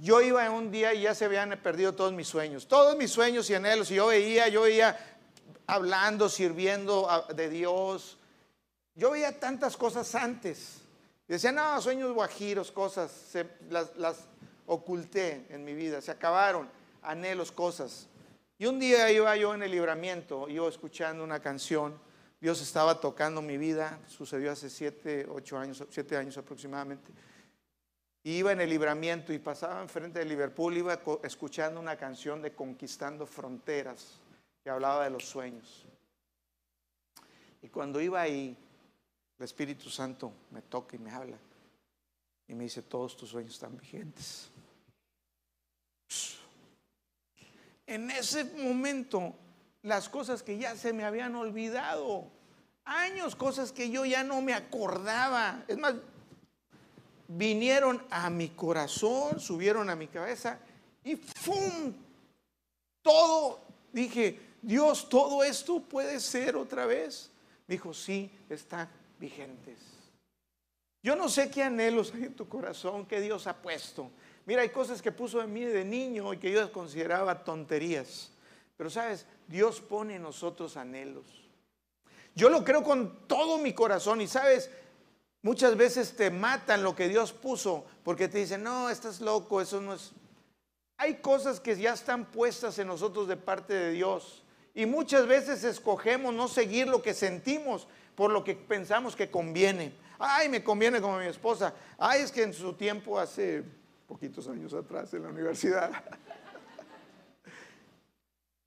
[0.02, 3.50] yo iba un día y ya se habían perdido todos mis sueños, todos mis sueños
[3.50, 4.98] y anhelos, y yo veía, yo veía
[5.66, 8.18] hablando, sirviendo de Dios.
[8.96, 10.82] Yo veía tantas cosas antes.
[11.28, 13.12] Decía, no, sueños guajiros, cosas,
[13.70, 14.18] las, las
[14.70, 16.70] oculté en mi vida, se acabaron,
[17.02, 18.08] anhelos, cosas.
[18.58, 22.00] Y un día iba yo en el libramiento, iba escuchando una canción,
[22.40, 27.12] Dios estaba tocando mi vida, sucedió hace siete, ocho años, siete años aproximadamente.
[28.24, 33.26] iba en el libramiento y pasaba enfrente de Liverpool, iba escuchando una canción de Conquistando
[33.26, 34.20] Fronteras,
[34.64, 35.86] que hablaba de los sueños.
[37.62, 38.56] Y cuando iba ahí,
[39.38, 41.38] el Espíritu Santo me toca y me habla
[42.50, 44.50] y me dice, todos tus sueños están vigentes.
[47.90, 49.34] En ese momento,
[49.82, 52.28] las cosas que ya se me habían olvidado,
[52.86, 55.64] años, cosas que yo ya no me acordaba.
[55.68, 55.96] Es más,
[57.28, 60.60] vinieron a mi corazón, subieron a mi cabeza
[61.04, 61.92] y ¡fum!
[63.02, 63.60] Todo,
[63.92, 67.32] dije, Dios, todo esto puede ser otra vez.
[67.68, 68.88] Dijo, sí, está
[69.20, 69.80] vigentes.
[71.02, 74.12] Yo no sé qué anhelos hay en tu corazón que Dios ha puesto.
[74.50, 78.32] Mira, hay cosas que puso en mí de niño y que yo consideraba tonterías.
[78.76, 81.28] Pero sabes, Dios pone en nosotros anhelos.
[82.34, 84.72] Yo lo creo con todo mi corazón y sabes,
[85.44, 89.82] muchas veces te matan lo que Dios puso porque te dicen, no, estás loco, eso
[89.82, 90.14] no es...
[90.98, 94.42] Hay cosas que ya están puestas en nosotros de parte de Dios.
[94.74, 99.94] Y muchas veces escogemos no seguir lo que sentimos, por lo que pensamos que conviene.
[100.18, 101.72] Ay, me conviene como mi esposa.
[102.00, 103.64] Ay, es que en su tiempo, hace
[104.10, 105.92] poquitos años atrás en la universidad,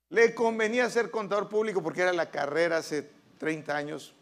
[0.09, 4.15] le convenía ser contador público porque era la carrera hace 30 años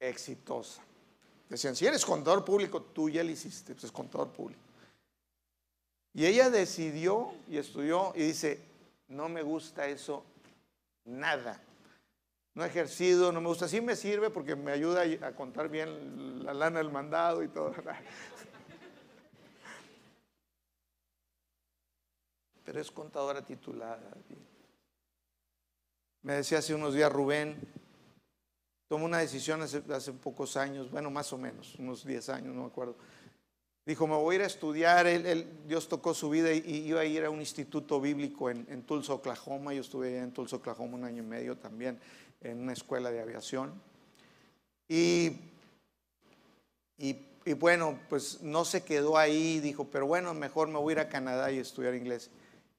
[0.00, 0.82] exitosa.
[1.48, 4.60] Decían, si eres contador público, tú ya lo hiciste, pues es contador público.
[6.12, 8.60] Y ella decidió y estudió y dice,
[9.06, 10.24] no me gusta eso
[11.04, 11.62] nada
[12.58, 13.68] no he ejercido, no me gusta.
[13.68, 17.72] Sí me sirve porque me ayuda a contar bien la lana del mandado y todo.
[22.68, 24.12] Pero es contadora titulada.
[26.20, 27.56] Me decía hace unos días Rubén,
[28.88, 32.66] tomó una decisión hace, pocos años, bueno, más o menos, unos 10 años, no me
[32.66, 32.94] acuerdo.
[33.86, 35.06] Dijo, me voy a ir a estudiar,
[35.66, 39.72] Dios tocó su vida y, iba a ir a un instituto bíblico en, Tulsa, Oklahoma.
[39.72, 41.98] Yo estuve en Tulsa, Oklahoma un año y medio también
[42.42, 43.72] en una escuela de aviación.
[44.86, 45.38] Y,
[46.98, 47.16] y,
[47.54, 51.08] bueno, pues no se quedó ahí, dijo, pero bueno, mejor me voy a ir a
[51.08, 52.30] Canadá y estudiar inglés.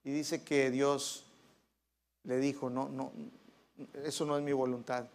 [0.03, 1.25] Y dice que Dios
[2.23, 3.11] le dijo, no, no,
[4.03, 5.07] eso no es mi voluntad.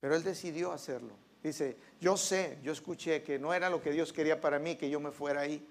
[0.00, 1.14] Pero él decidió hacerlo.
[1.42, 4.88] Dice, yo sé, yo escuché que no era lo que Dios quería para mí, que
[4.88, 5.66] yo me fuera ahí.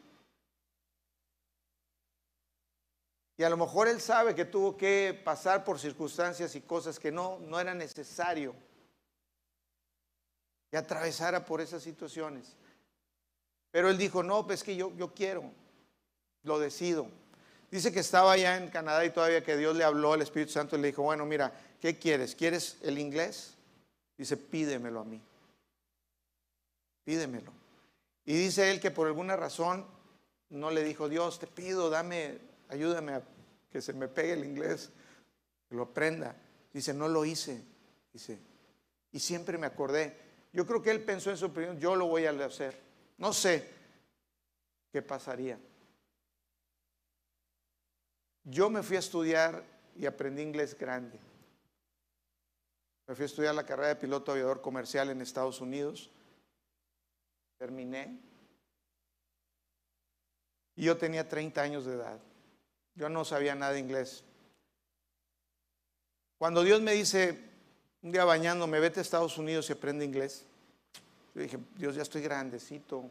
[3.38, 7.12] Y a lo mejor él sabe que tuvo que pasar por circunstancias y cosas que
[7.12, 8.54] no, no era necesario.
[10.72, 12.56] Y atravesara por esas situaciones.
[13.72, 15.52] Pero él dijo, no, pues que yo, yo quiero,
[16.44, 17.08] lo decido.
[17.74, 20.76] Dice que estaba allá en Canadá y todavía que Dios le habló al Espíritu Santo
[20.76, 22.36] y le dijo, bueno, mira, ¿qué quieres?
[22.36, 23.56] ¿Quieres el inglés?
[24.16, 25.20] Dice, pídemelo a mí.
[27.04, 27.52] Pídemelo.
[28.26, 29.88] Y dice él que por alguna razón
[30.52, 32.38] no le dijo, Dios, te pido, dame
[32.70, 33.24] ayúdame a
[33.72, 34.92] que se me pegue el inglés,
[35.68, 36.36] que lo aprenda.
[36.72, 37.60] Dice, no lo hice.
[38.14, 38.38] Dice,
[39.12, 40.16] y siempre me acordé.
[40.52, 42.80] Yo creo que él pensó en su opinión, yo lo voy a hacer.
[43.18, 43.68] No sé
[44.92, 45.58] qué pasaría.
[48.44, 49.64] Yo me fui a estudiar
[49.96, 51.20] y aprendí inglés grande.
[53.08, 56.10] Me fui a estudiar la carrera de piloto aviador comercial en Estados Unidos.
[57.58, 58.20] Terminé.
[60.76, 62.20] Y yo tenía 30 años de edad.
[62.96, 64.24] Yo no sabía nada de inglés.
[66.38, 67.40] Cuando Dios me dice,
[68.02, 70.46] un día bañándome, vete a Estados Unidos y aprende inglés,
[71.34, 73.10] yo dije, Dios, ya estoy grandecito,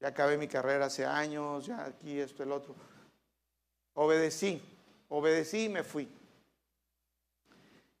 [0.00, 2.74] ya acabé mi carrera hace años, ya aquí, esto, el otro.
[3.94, 4.60] Obedecí,
[5.08, 6.08] obedecí y me fui.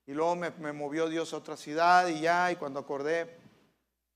[0.06, 3.38] Y luego me, movió Dios a otra ciudad y ya, y cuando acordé,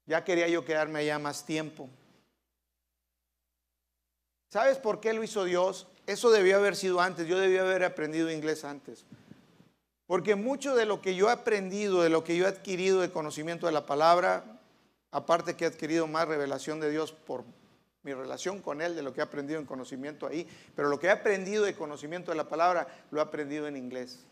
[0.07, 1.88] ya quería yo quedarme allá más tiempo.
[4.50, 5.86] ¿Sabes por qué lo hizo Dios?
[6.07, 9.05] Eso debió haber sido antes, yo debía haber aprendido inglés antes.
[10.07, 13.11] Porque mucho de lo que yo he aprendido, de lo que yo he adquirido de
[13.11, 14.61] conocimiento de la palabra,
[15.11, 17.44] aparte que he adquirido más revelación de Dios por
[18.03, 21.09] mi relación con Él, de lo que he aprendido en conocimiento ahí, pero lo que
[21.09, 24.24] he aprendido de conocimiento de la palabra, lo he aprendido en inglés.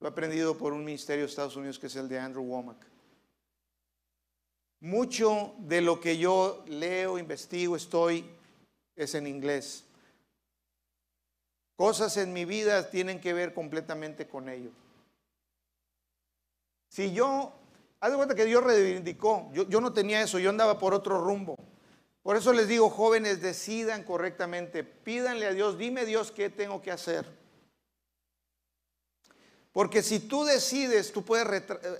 [0.00, 2.86] Lo he aprendido por un ministerio de Estados Unidos que es el de Andrew Womack.
[4.80, 8.30] Mucho de lo que yo leo, investigo, estoy,
[8.96, 9.84] es en inglés.
[11.76, 14.70] Cosas en mi vida tienen que ver completamente con ello.
[16.88, 17.52] Si yo,
[17.98, 21.18] haz de cuenta que Dios reivindicó, yo, yo no tenía eso, yo andaba por otro
[21.18, 21.56] rumbo.
[22.24, 26.90] Por eso les digo, jóvenes, decidan correctamente, pídanle a Dios, dime Dios qué tengo que
[26.90, 27.26] hacer.
[29.72, 31.46] Porque si tú decides, tú puedes,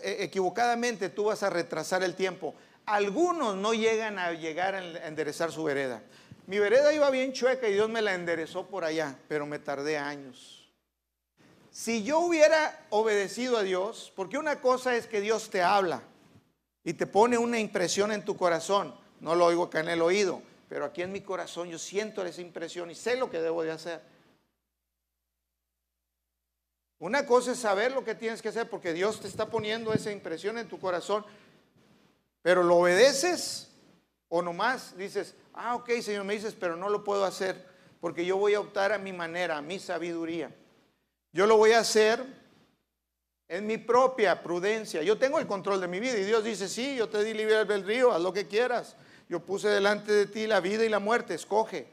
[0.02, 2.54] eh, equivocadamente, tú vas a retrasar el tiempo.
[2.86, 6.02] Algunos no llegan a llegar a enderezar su vereda.
[6.46, 9.98] Mi vereda iba bien chueca y Dios me la enderezó por allá, pero me tardé
[9.98, 10.72] años.
[11.70, 16.00] Si yo hubiera obedecido a Dios, porque una cosa es que Dios te habla
[16.82, 20.42] y te pone una impresión en tu corazón, no lo oigo acá en el oído,
[20.68, 23.70] pero aquí en mi corazón yo siento esa impresión y sé lo que debo de
[23.70, 24.02] hacer.
[26.98, 30.12] Una cosa es saber lo que tienes que hacer porque Dios te está poniendo esa
[30.12, 31.24] impresión en tu corazón,
[32.42, 33.70] pero lo obedeces
[34.28, 37.64] o nomás dices, ah, ok, Señor, me dices, pero no lo puedo hacer
[38.00, 40.54] porque yo voy a optar a mi manera, a mi sabiduría.
[41.32, 42.22] Yo lo voy a hacer
[43.48, 45.02] en mi propia prudencia.
[45.02, 47.56] Yo tengo el control de mi vida y Dios dice, sí, yo te di libre
[47.56, 48.96] albedrío, haz lo que quieras.
[49.34, 51.88] Yo puse delante de ti la vida y la muerte, escoge.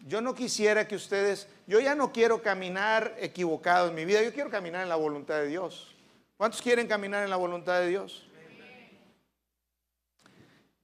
[0.00, 4.32] Yo no quisiera que ustedes, yo ya no quiero caminar equivocado en mi vida, yo
[4.32, 5.94] quiero caminar en la voluntad de Dios.
[6.38, 8.26] ¿Cuántos quieren caminar en la voluntad de Dios?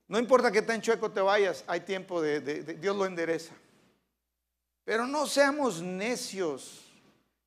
[0.06, 2.42] No importa qué tan chueco te vayas, hay tiempo de,
[2.74, 3.54] Dios lo endereza.
[4.84, 6.89] Pero no seamos necios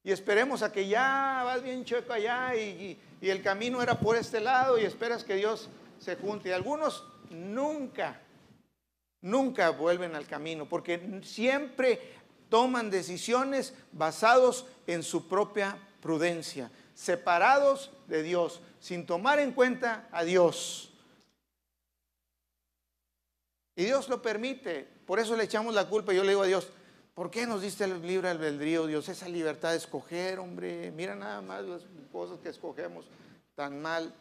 [0.04, 4.18] y esperemos a que ya vas bien chueco allá y, y el camino era por
[4.18, 6.50] este lado y esperas que Dios se junte.
[6.50, 8.20] Y algunos nunca,
[9.22, 12.02] nunca vuelven al camino porque siempre
[12.50, 20.24] toman decisiones basados en su propia prudencia, separados de Dios, sin tomar en cuenta a
[20.26, 20.94] Dios.
[23.76, 24.88] Y Dios lo permite.
[25.06, 26.14] Por eso le echamos la culpa.
[26.14, 26.68] Yo le digo a Dios,
[27.14, 29.10] ¿por qué nos diste el libre albedrío, Dios?
[29.10, 30.92] Esa libertad de escoger, hombre.
[30.92, 33.06] Mira nada más las cosas que escogemos
[33.56, 34.14] tan mal.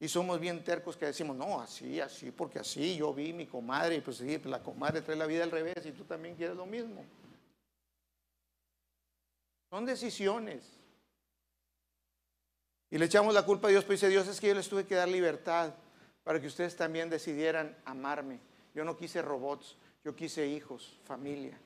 [0.00, 3.96] Y somos bien tercos que decimos, no, así, así, porque así yo vi mi comadre
[3.96, 6.56] y pues sí, pues, la comadre trae la vida al revés y tú también quieres
[6.56, 7.04] lo mismo.
[9.70, 10.64] Son decisiones.
[12.90, 14.84] Y le echamos la culpa a Dios, pues dice Dios, es que yo les tuve
[14.84, 15.72] que dar libertad
[16.24, 18.40] para que ustedes también decidieran amarme.
[18.74, 21.58] Yo no quise robots, yo quise hijos, familia.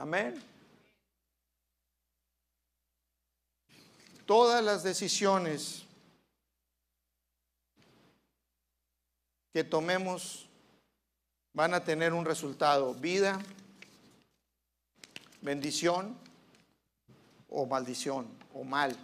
[0.00, 0.42] Amén.
[4.24, 5.84] Todas las decisiones
[9.52, 10.48] que tomemos
[11.52, 13.38] van a tener un resultado, vida,
[15.42, 16.16] bendición
[17.50, 18.96] o maldición o mal.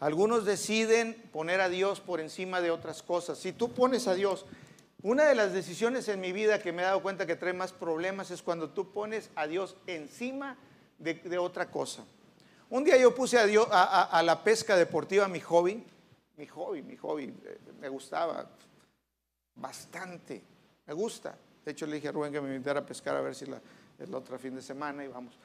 [0.00, 3.38] Algunos deciden poner a Dios por encima de otras cosas.
[3.38, 4.44] Si tú pones a Dios,
[5.02, 7.72] una de las decisiones en mi vida que me he dado cuenta que trae más
[7.72, 10.56] problemas es cuando tú pones a Dios encima
[10.98, 12.04] de, otra cosa.
[12.70, 15.84] Un día yo puse a, Dios, a, la pesca deportiva mi hobby,
[16.36, 18.50] mi hobby, mi hobby, eh, me gustaba
[19.54, 20.42] bastante,
[20.86, 21.36] me gusta.
[21.64, 23.60] De hecho le dije a Rubén que me invitara a pescar a ver si la,
[23.98, 25.38] el fin de semana y vamos.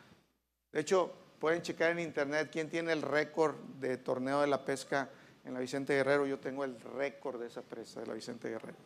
[0.72, 5.10] De hecho, Pueden checar en internet quién tiene el récord de torneo de la pesca
[5.43, 6.26] en la Vicente Guerrero.
[6.26, 8.78] Yo tengo el récord de esa presa de la Vicente Guerrero.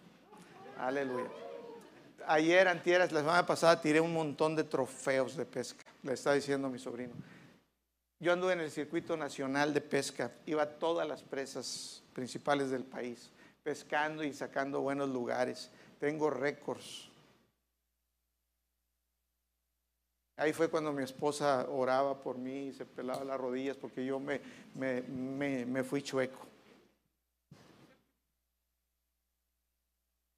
[0.79, 1.29] Aleluya.
[2.27, 5.83] Ayer, antieras, la semana pasada tiré un montón de trofeos de pesca.
[6.03, 7.13] Le está diciendo mi sobrino.
[8.19, 10.31] Yo anduve en el circuito nacional de pesca.
[10.45, 13.29] Iba a todas las presas principales del país,
[13.63, 15.69] pescando y sacando buenos lugares.
[15.99, 17.09] Tengo récords.
[20.35, 24.19] Ahí fue cuando mi esposa oraba por mí y se pelaba las rodillas porque yo
[24.19, 24.41] me,
[24.75, 26.45] me, fui chueco.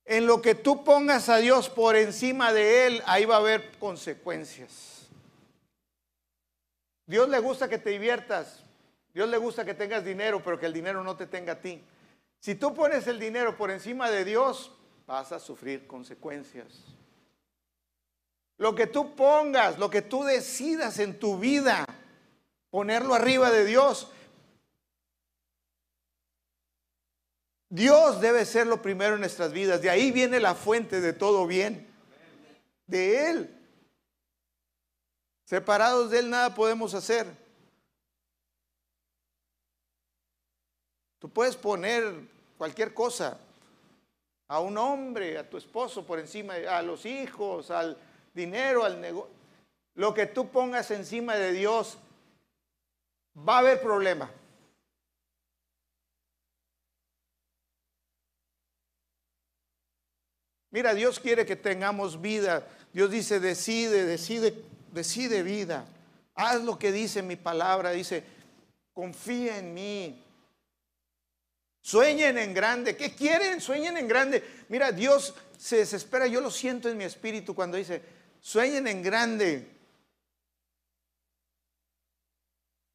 [0.10, 3.78] En lo que tú pongas a Dios por encima de Él, ahí va a haber
[3.78, 5.08] consecuencias.
[7.06, 8.64] Dios le gusta que te diviertas,
[9.14, 11.84] Dios le gusta que tengas dinero, pero que el dinero no te tenga a ti.
[12.40, 14.72] Si tú pones el dinero por encima de Dios,
[15.06, 16.86] vas a sufrir consecuencias.
[18.58, 21.86] Lo que tú pongas, lo que tú decidas en tu vida,
[22.72, 24.12] ponerlo arriba de Dios.
[27.70, 29.82] Dios debe ser lo primero en nuestras vidas.
[29.82, 31.88] De ahí viene la fuente de todo bien.
[32.88, 33.56] De Él.
[35.46, 37.28] Separados de Él nada podemos hacer.
[41.20, 43.40] Tú puedes poner cualquier cosa
[44.48, 47.98] a un hombre, a tu esposo por encima, a los hijos, al,
[48.34, 49.32] dinero, al negocio,
[49.96, 51.98] lo que tú pongas encima de Dios,
[53.38, 54.32] va a haber problema.
[60.72, 62.68] Mira, Dios quiere que tengamos vida.
[62.94, 64.54] Dios dice, decide, decide,
[64.92, 65.86] decide vida.
[66.36, 67.92] Haz lo que dice mi palabra.
[67.92, 68.24] Dice,
[68.94, 70.24] confía en mí.
[71.82, 72.96] Sueñen en grande.
[72.96, 73.62] ¿Qué quieren?
[73.62, 74.44] Sueñen en grande.
[74.70, 76.28] Mira, Dios se desespera.
[76.28, 78.04] Yo lo siento en mi espíritu cuando dice,
[78.40, 79.76] sueñen en grande.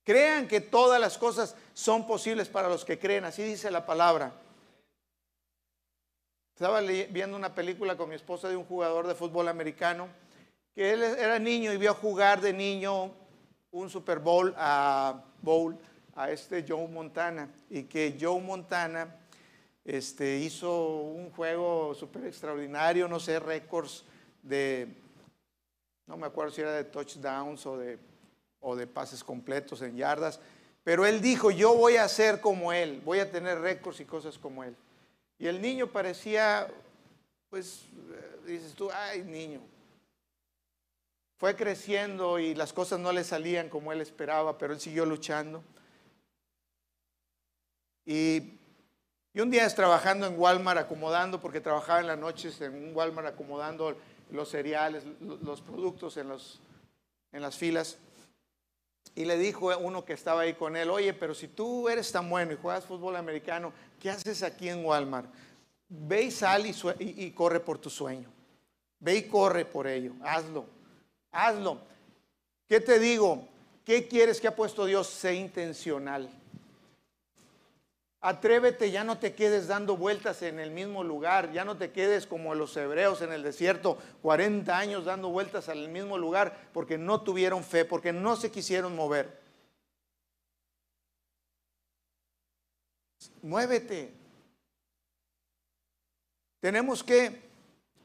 [0.05, 3.25] Crean que todas las cosas son posibles para los que creen.
[3.25, 4.33] Así dice la palabra.
[6.55, 10.07] Estaba viendo una película con mi esposa de un jugador de fútbol americano,
[10.73, 13.11] que él era niño y vio jugar de niño
[13.73, 15.77] un Super Bowl a Bowl
[16.15, 19.17] a este Joe Montana y que Joe Montana
[19.85, 24.05] este, hizo un juego súper extraordinario, no sé, récords
[24.41, 24.87] de,
[26.07, 27.99] no me acuerdo si era de touchdowns o de,
[28.61, 30.39] o de pases completos en yardas,
[30.85, 34.39] pero él dijo, yo voy a ser como él, voy a tener récords y cosas
[34.39, 34.77] como él.
[35.39, 36.69] Y el niño parecía,
[37.51, 37.83] pues,
[38.13, 39.61] eh, dices tú, ay niño.
[41.37, 45.63] Fue creciendo y las cosas no le salían como él esperaba, pero él siguió luchando.
[48.07, 48.59] Y,
[49.35, 53.27] un día es trabajando en Walmart acomodando, porque trabajaba en las noches en un Walmart
[53.27, 53.97] acomodando
[54.31, 56.61] los cereales, los productos en, los,
[57.33, 57.99] en las filas.
[59.15, 62.29] Y le dijo uno que estaba ahí con él, oye, pero si tú eres tan
[62.29, 65.31] bueno y juegas fútbol americano, ¿qué haces aquí en Walmart?
[65.89, 68.29] Ve y sal y, y, corre por tu sueño.
[68.99, 70.13] Ve y corre por ello.
[70.23, 70.67] Hazlo.
[71.31, 71.79] Hazlo.
[72.67, 73.47] ¿Qué te digo?
[73.85, 75.07] ¿Qué quieres que ha puesto Dios?
[75.07, 76.29] Sé intencional.
[78.27, 82.27] Atrévete, ya no te quedes dando vueltas en el mismo lugar, ya no te quedes
[82.27, 87.21] como los hebreos en el desierto, 40 años dando vueltas al mismo lugar porque no
[87.21, 89.39] tuvieron fe, porque no se quisieron mover.
[93.43, 94.15] Muévete.
[96.61, 97.43] Tenemos que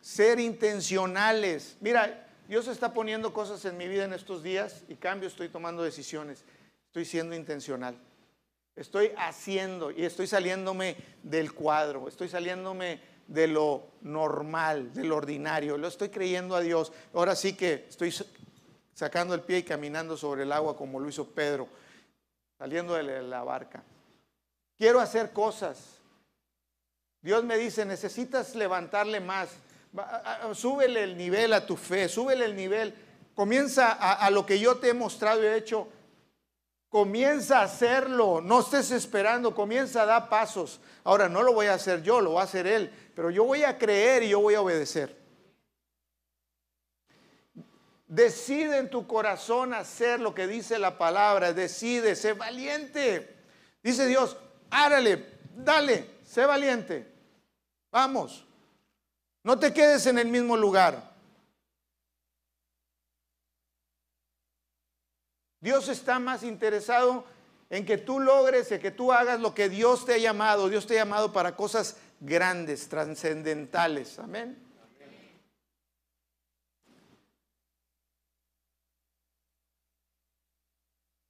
[0.01, 1.77] ser intencionales.
[1.79, 5.81] Mira, Dios está poniendo cosas en mi vida en estos días y cambio, estoy tomando
[5.81, 6.43] decisiones.
[6.87, 7.97] Estoy siendo intencional.
[8.79, 15.77] Estoy haciendo y estoy saliéndome del cuadro, estoy saliéndome de lo normal, del ordinario.
[15.77, 16.93] Lo estoy creyendo a Dios.
[17.13, 18.15] Ahora sí que estoy
[18.93, 21.67] sacando el pie y caminando sobre el agua como lo hizo Pedro,
[22.57, 23.83] saliendo de la barca.
[24.77, 25.97] Quiero hacer cosas.
[27.21, 29.49] Dios me dice, necesitas levantarle más.
[30.53, 32.95] Súbele el nivel a tu fe, súbele el nivel.
[33.35, 35.89] Comienza a, a lo que yo te he mostrado y he hecho
[36.89, 40.81] Comienza a hacerlo, no estés esperando, comienza a dar pasos.
[41.03, 43.63] Ahora no lo voy a hacer yo, lo va a hacer Él, pero yo voy
[43.63, 45.15] a creer y yo voy a obedecer.
[48.07, 53.37] Decide en tu corazón hacer lo que dice la palabra, decide, sé valiente.
[53.83, 54.35] Dice Dios,
[54.71, 55.25] árale,
[55.55, 57.13] dale, sé valiente.
[57.91, 58.47] Vamos,
[59.43, 61.08] no te quedes en el mismo lugar.
[65.61, 67.25] Dios está más interesado
[67.69, 70.69] en que tú logres, en que tú hagas lo que Dios te ha llamado.
[70.69, 74.17] Dios te ha llamado para cosas grandes, trascendentales.
[74.19, 74.57] Amén.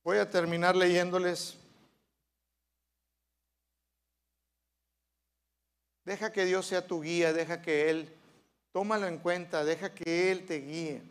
[0.04, 1.56] Voy a terminar leyéndoles.
[6.06, 8.10] Deja que Dios sea tu guía, deja que Él,
[8.72, 11.04] tómalo en cuenta, deja que Él te guíe.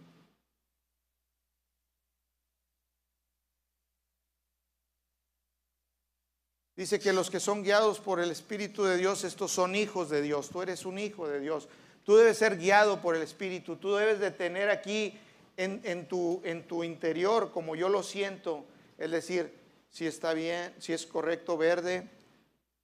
[6.79, 10.23] Dice que los que son guiados por el Espíritu de Dios, estos son hijos de
[10.23, 10.49] Dios.
[10.49, 11.69] Tú eres un hijo de Dios.
[12.05, 13.75] Tú debes ser guiado por el Espíritu.
[13.75, 15.19] Tú debes de tener aquí
[15.57, 18.65] en, tu, en tu interior, como yo lo siento,
[18.97, 19.59] es decir,
[19.91, 22.09] si está bien, si es correcto verde,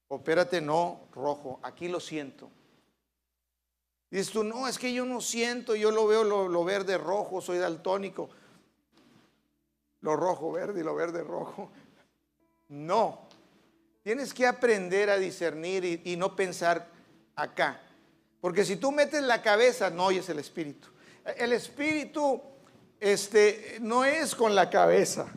[0.09, 1.61] opérate no rojo.
[1.63, 2.51] Aquí lo siento.
[4.11, 7.41] Dices tú, no, es que yo no siento, yo lo veo lo, lo verde rojo,
[7.41, 8.29] soy daltónico.
[10.01, 11.71] Lo rojo verde y lo verde rojo.
[12.71, 13.29] No,
[14.05, 16.87] Tienes que aprender a discernir y, no pensar
[17.35, 17.81] acá.
[18.39, 20.89] Porque si tú metes la cabeza, no oyes el espíritu.
[21.39, 22.43] El espíritu
[23.01, 25.33] este, no es con la cabeza,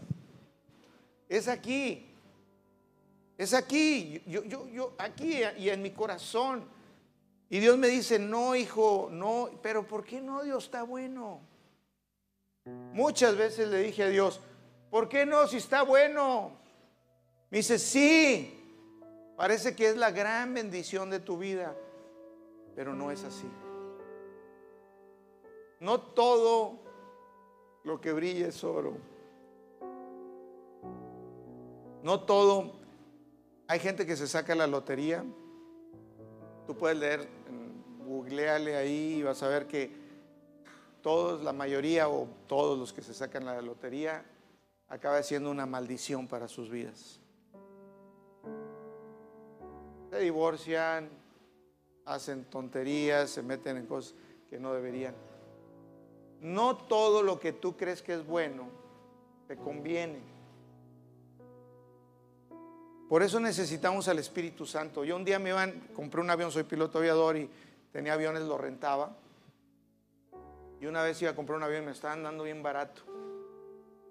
[1.30, 2.14] es aquí.
[3.38, 6.68] Es aquí, yo, yo, yo, aquí y en mi corazón.
[7.50, 10.44] Y Dios me dice, no, hijo, no, pero ¿por qué no?
[10.44, 11.40] Dios está bueno.
[12.66, 14.42] Muchas veces le dije a Dios,
[14.90, 15.48] ¿por qué no?
[15.48, 16.52] Si está bueno.
[17.50, 18.57] Me dice, sí,
[19.38, 21.76] Parece que es la gran bendición de tu vida,
[22.76, 23.48] pero no es así.
[25.80, 26.80] No todo
[27.84, 28.98] lo que brilla es oro.
[32.02, 32.80] No todo.
[33.68, 35.24] Hay gente que se saca la lotería.
[36.66, 37.30] Tú puedes leer,
[38.08, 39.92] googleale ahí y vas a ver que
[41.04, 44.26] todos, la mayoría o todos los que se sacan la lotería
[44.88, 47.22] acaba siendo una maldición para sus vidas.
[50.10, 51.10] Se divorcian,
[52.06, 54.16] hacen tonterías, se meten en cosas
[54.50, 55.14] que no deberían.
[56.42, 58.68] No todo lo que tú crees que es bueno
[59.48, 60.20] te conviene.
[63.10, 65.06] Por eso necesitamos al Espíritu Santo.
[65.06, 67.50] Yo un día me iban, compré un avión, soy piloto aviador y
[67.92, 69.16] tenía aviones, lo rentaba.
[70.82, 73.02] Y una vez iba a comprar un avión, me estaban dando bien barato.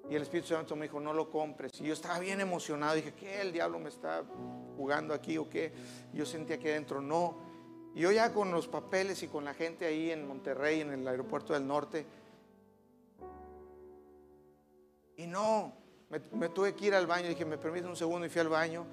[0.08, 1.80] Y el Espíritu Santo me dijo, no lo compres.
[1.80, 2.94] Y yo estaba bien emocionado.
[2.94, 3.40] Dije, ¿qué?
[3.40, 4.24] ¿El diablo me está
[4.76, 5.72] jugando aquí o qué?
[6.12, 7.36] yo sentía que adentro no.
[7.94, 11.08] Y yo ya con los papeles y con la gente ahí en Monterrey, en el
[11.08, 12.04] aeropuerto del norte.
[15.16, 15.72] Y no,
[16.10, 17.28] me, tuve que ir al baño.
[17.28, 18.84] Dije, me permite un segundo y fui al baño.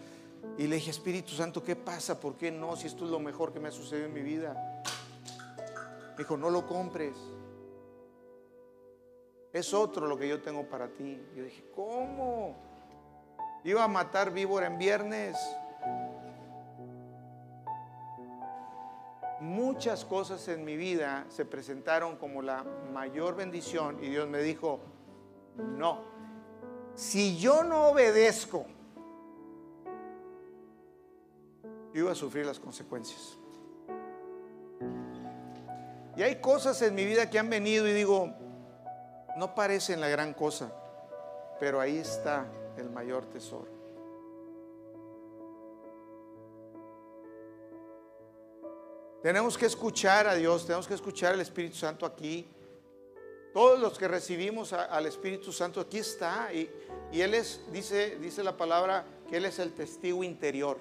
[0.57, 2.19] Y le dije, Espíritu Santo, ¿qué pasa?
[2.19, 2.75] ¿Por qué no?
[2.75, 4.81] Si esto es lo mejor que me ha sucedido en mi vida.
[6.11, 7.15] Me dijo, no lo compres.
[9.51, 11.21] Es otro lo que yo tengo para ti.
[11.36, 12.55] Yo dije, ¿cómo?
[13.63, 15.38] Iba a matar víbora en viernes.
[19.43, 22.63] Muchas cosas en mi vida se presentaron como la
[22.93, 24.79] mayor bendición y Dios me dijo,
[25.57, 25.99] no,
[26.95, 28.65] si yo no obedezco,
[31.93, 33.37] yo iba a sufrir las consecuencias.
[36.15, 38.33] Y hay cosas en mi vida que han venido y digo,
[39.35, 40.71] no parecen la gran cosa,
[41.59, 43.82] pero ahí está el mayor tesoro.
[49.24, 52.47] Tenemos que escuchar a Dios, tenemos que escuchar al Espíritu Santo aquí.
[53.53, 56.69] Todos los que recibimos al Espíritu Santo aquí está y,
[57.11, 60.78] y, Él es, dice, dice la palabra, que Él es el testigo interior,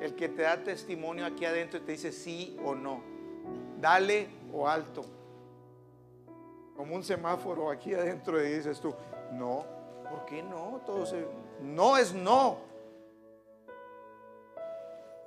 [0.00, 3.02] el que te da testimonio aquí adentro y te dice sí o no,
[3.78, 5.04] dale o alto
[6.80, 8.94] como un semáforo aquí adentro y dices tú,
[9.32, 9.66] no,
[10.08, 10.80] ¿por qué no?
[10.86, 11.04] Todo
[11.60, 12.56] no es no.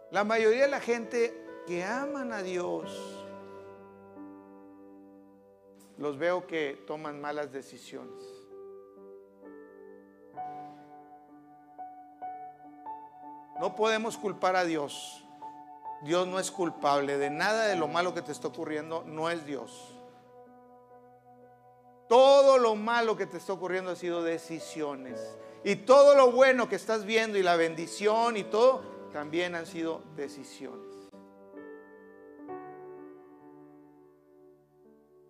[0.10, 2.92] La mayoría de la gente que aman a Dios,
[5.98, 8.24] los veo que toman malas decisiones.
[13.60, 15.24] No podemos culpar a Dios.
[16.02, 19.46] Dios no es culpable de nada de lo malo que te está ocurriendo, no es
[19.46, 19.96] Dios.
[22.10, 25.38] Todo lo malo que te está ocurriendo ha sido decisiones.
[25.64, 28.82] Y todo lo bueno que estás viendo y la bendición y todo
[29.14, 30.93] también han sido decisiones.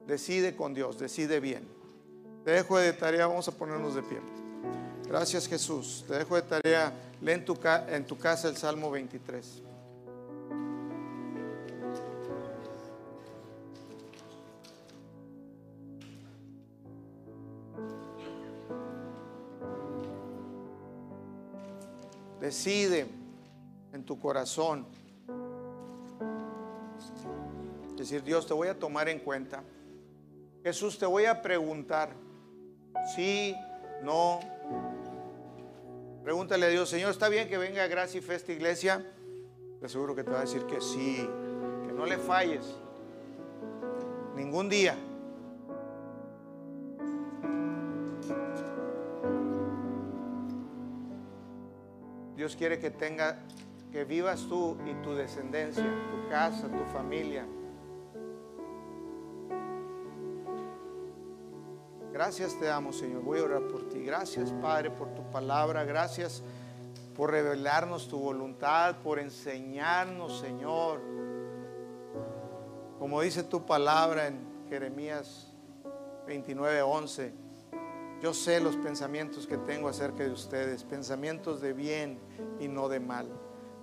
[0.08, 1.68] Decide con Dios, decide bien.
[2.44, 4.20] Te dejo de tarea, vamos a ponernos de pie.
[5.08, 6.04] Gracias Jesús.
[6.08, 9.62] Te dejo de tarea, lee en tu, en tu casa el Salmo 23.
[22.44, 23.08] Decide
[23.94, 24.86] en tu corazón.
[27.96, 29.64] Decir, Dios, te voy a tomar en cuenta.
[30.64, 32.14] Jesús, te voy a preguntar.
[33.16, 33.54] Sí,
[34.02, 34.40] no.
[36.24, 39.06] Pregúntale a Dios, Señor, ¿está bien que venga Gracia y Fe esta iglesia?
[39.82, 41.28] Te aseguro que te va a decir que sí,
[41.86, 42.64] que no le falles.
[44.36, 44.96] Ningún día.
[52.38, 53.38] Dios quiere que tenga,
[53.92, 57.46] que vivas tú y tu descendencia, tu casa, tu familia.
[62.24, 63.22] Gracias te damos, Señor.
[63.22, 64.02] Voy a orar por ti.
[64.02, 65.84] Gracias, Padre, por tu palabra.
[65.84, 66.42] Gracias
[67.18, 71.02] por revelarnos tu voluntad, por enseñarnos, Señor.
[72.98, 75.52] Como dice tu palabra en Jeremías
[76.26, 77.34] 29, 11
[78.22, 82.20] yo sé los pensamientos que tengo acerca de ustedes, pensamientos de bien
[82.58, 83.28] y no de mal,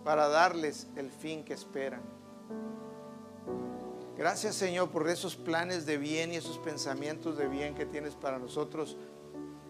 [0.02, 2.00] para darles el fin que esperan.
[4.20, 8.38] Gracias Señor por esos planes de bien y esos pensamientos de bien que tienes para
[8.38, 8.98] nosotros,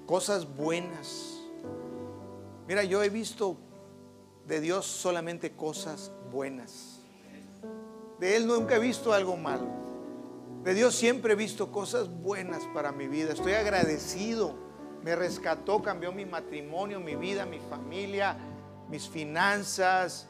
[0.07, 1.38] cosas buenas.
[2.66, 3.57] Mira, yo he visto
[4.48, 6.98] de Dios solamente cosas buenas.
[8.18, 9.68] De Él nunca he visto algo malo.
[10.64, 13.32] De Dios siempre he visto cosas buenas para mi vida.
[13.32, 14.57] Estoy agradecido.
[15.05, 18.36] Me rescató, cambió mi matrimonio, mi vida, mi familia,
[18.88, 20.26] mis finanzas.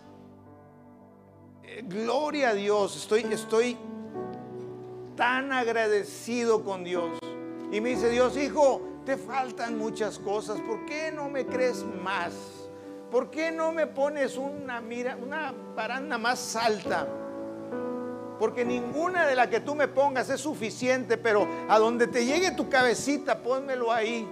[1.63, 2.99] Eh, gloria a Dios.
[2.99, 3.79] Estoy, estoy
[5.17, 7.19] tan agradecido con Dios.
[7.73, 10.61] Y me dice Dios, hijo, te faltan muchas cosas.
[10.61, 12.33] ¿Por qué no me crees más?
[13.11, 17.09] ¿Por qué no me pones una mira, una baranda más alta?
[18.41, 22.53] porque ninguna de las que tú me pongas es suficiente, pero a donde te llegue
[22.53, 24.27] tu cabecita, pónmelo ahí.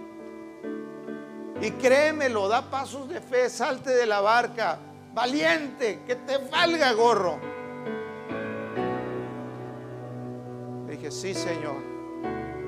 [1.61, 4.79] Y créemelo, da pasos de fe, salte de la barca,
[5.12, 7.39] valiente, que te valga gorro.
[11.11, 11.76] Sí, Señor.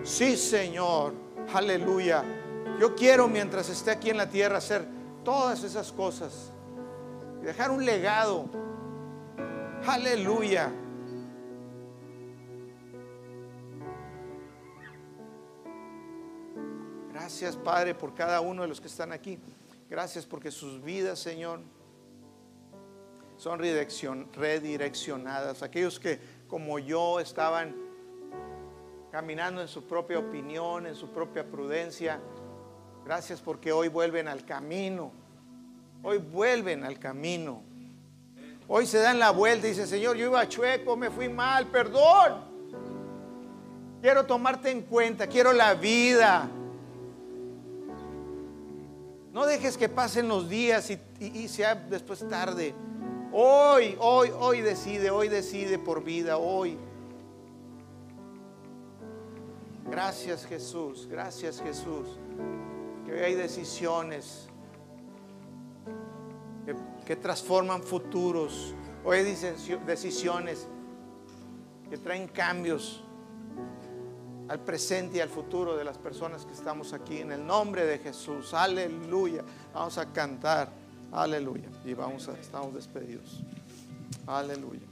[0.03, 1.15] Sí, Señor.
[1.53, 2.25] Aleluya.
[2.79, 4.87] Yo quiero mientras esté aquí en la tierra hacer
[5.25, 6.53] todas esas cosas.
[7.43, 8.49] Y dejar un legado.
[9.87, 10.73] Aleluya.
[17.13, 19.39] Gracias, Padre, por cada uno de los que están aquí.
[19.89, 21.61] Gracias porque sus vidas, Señor,
[23.37, 25.63] son redireccionadas.
[25.63, 27.90] Aquellos que, como yo, estaban
[29.11, 32.21] caminando en su propia opinión, en su propia prudencia.
[33.05, 35.11] Gracias porque hoy vuelven al camino.
[36.03, 37.63] Hoy vuelven al camino.
[38.69, 42.49] Hoy se dan la vuelta y dicen, Señor, yo iba chueco, me fui mal, perdón.
[44.01, 46.49] Quiero tomarte en cuenta, quiero la vida.
[49.33, 52.75] No dejes que pasen los días y, sea después tarde.
[53.33, 56.79] Hoy, hoy, hoy decide, hoy decide por vida, hoy.
[59.91, 62.07] Gracias Jesús, gracias Jesús.
[63.05, 64.49] Que hoy hay decisiones
[67.05, 68.73] que, transforman futuros.
[69.05, 69.37] Hoy hay
[69.85, 70.69] decisiones
[71.89, 73.03] que traen cambios
[74.49, 77.19] al presente y al futuro de las personas que estamos aquí.
[77.19, 78.55] En el nombre de Jesús.
[78.55, 79.43] Aleluya.
[79.75, 80.71] Vamos a cantar.
[81.11, 81.69] Aleluya.
[81.85, 83.43] Y vamos a, estamos despedidos.
[84.25, 84.90] Aleluya.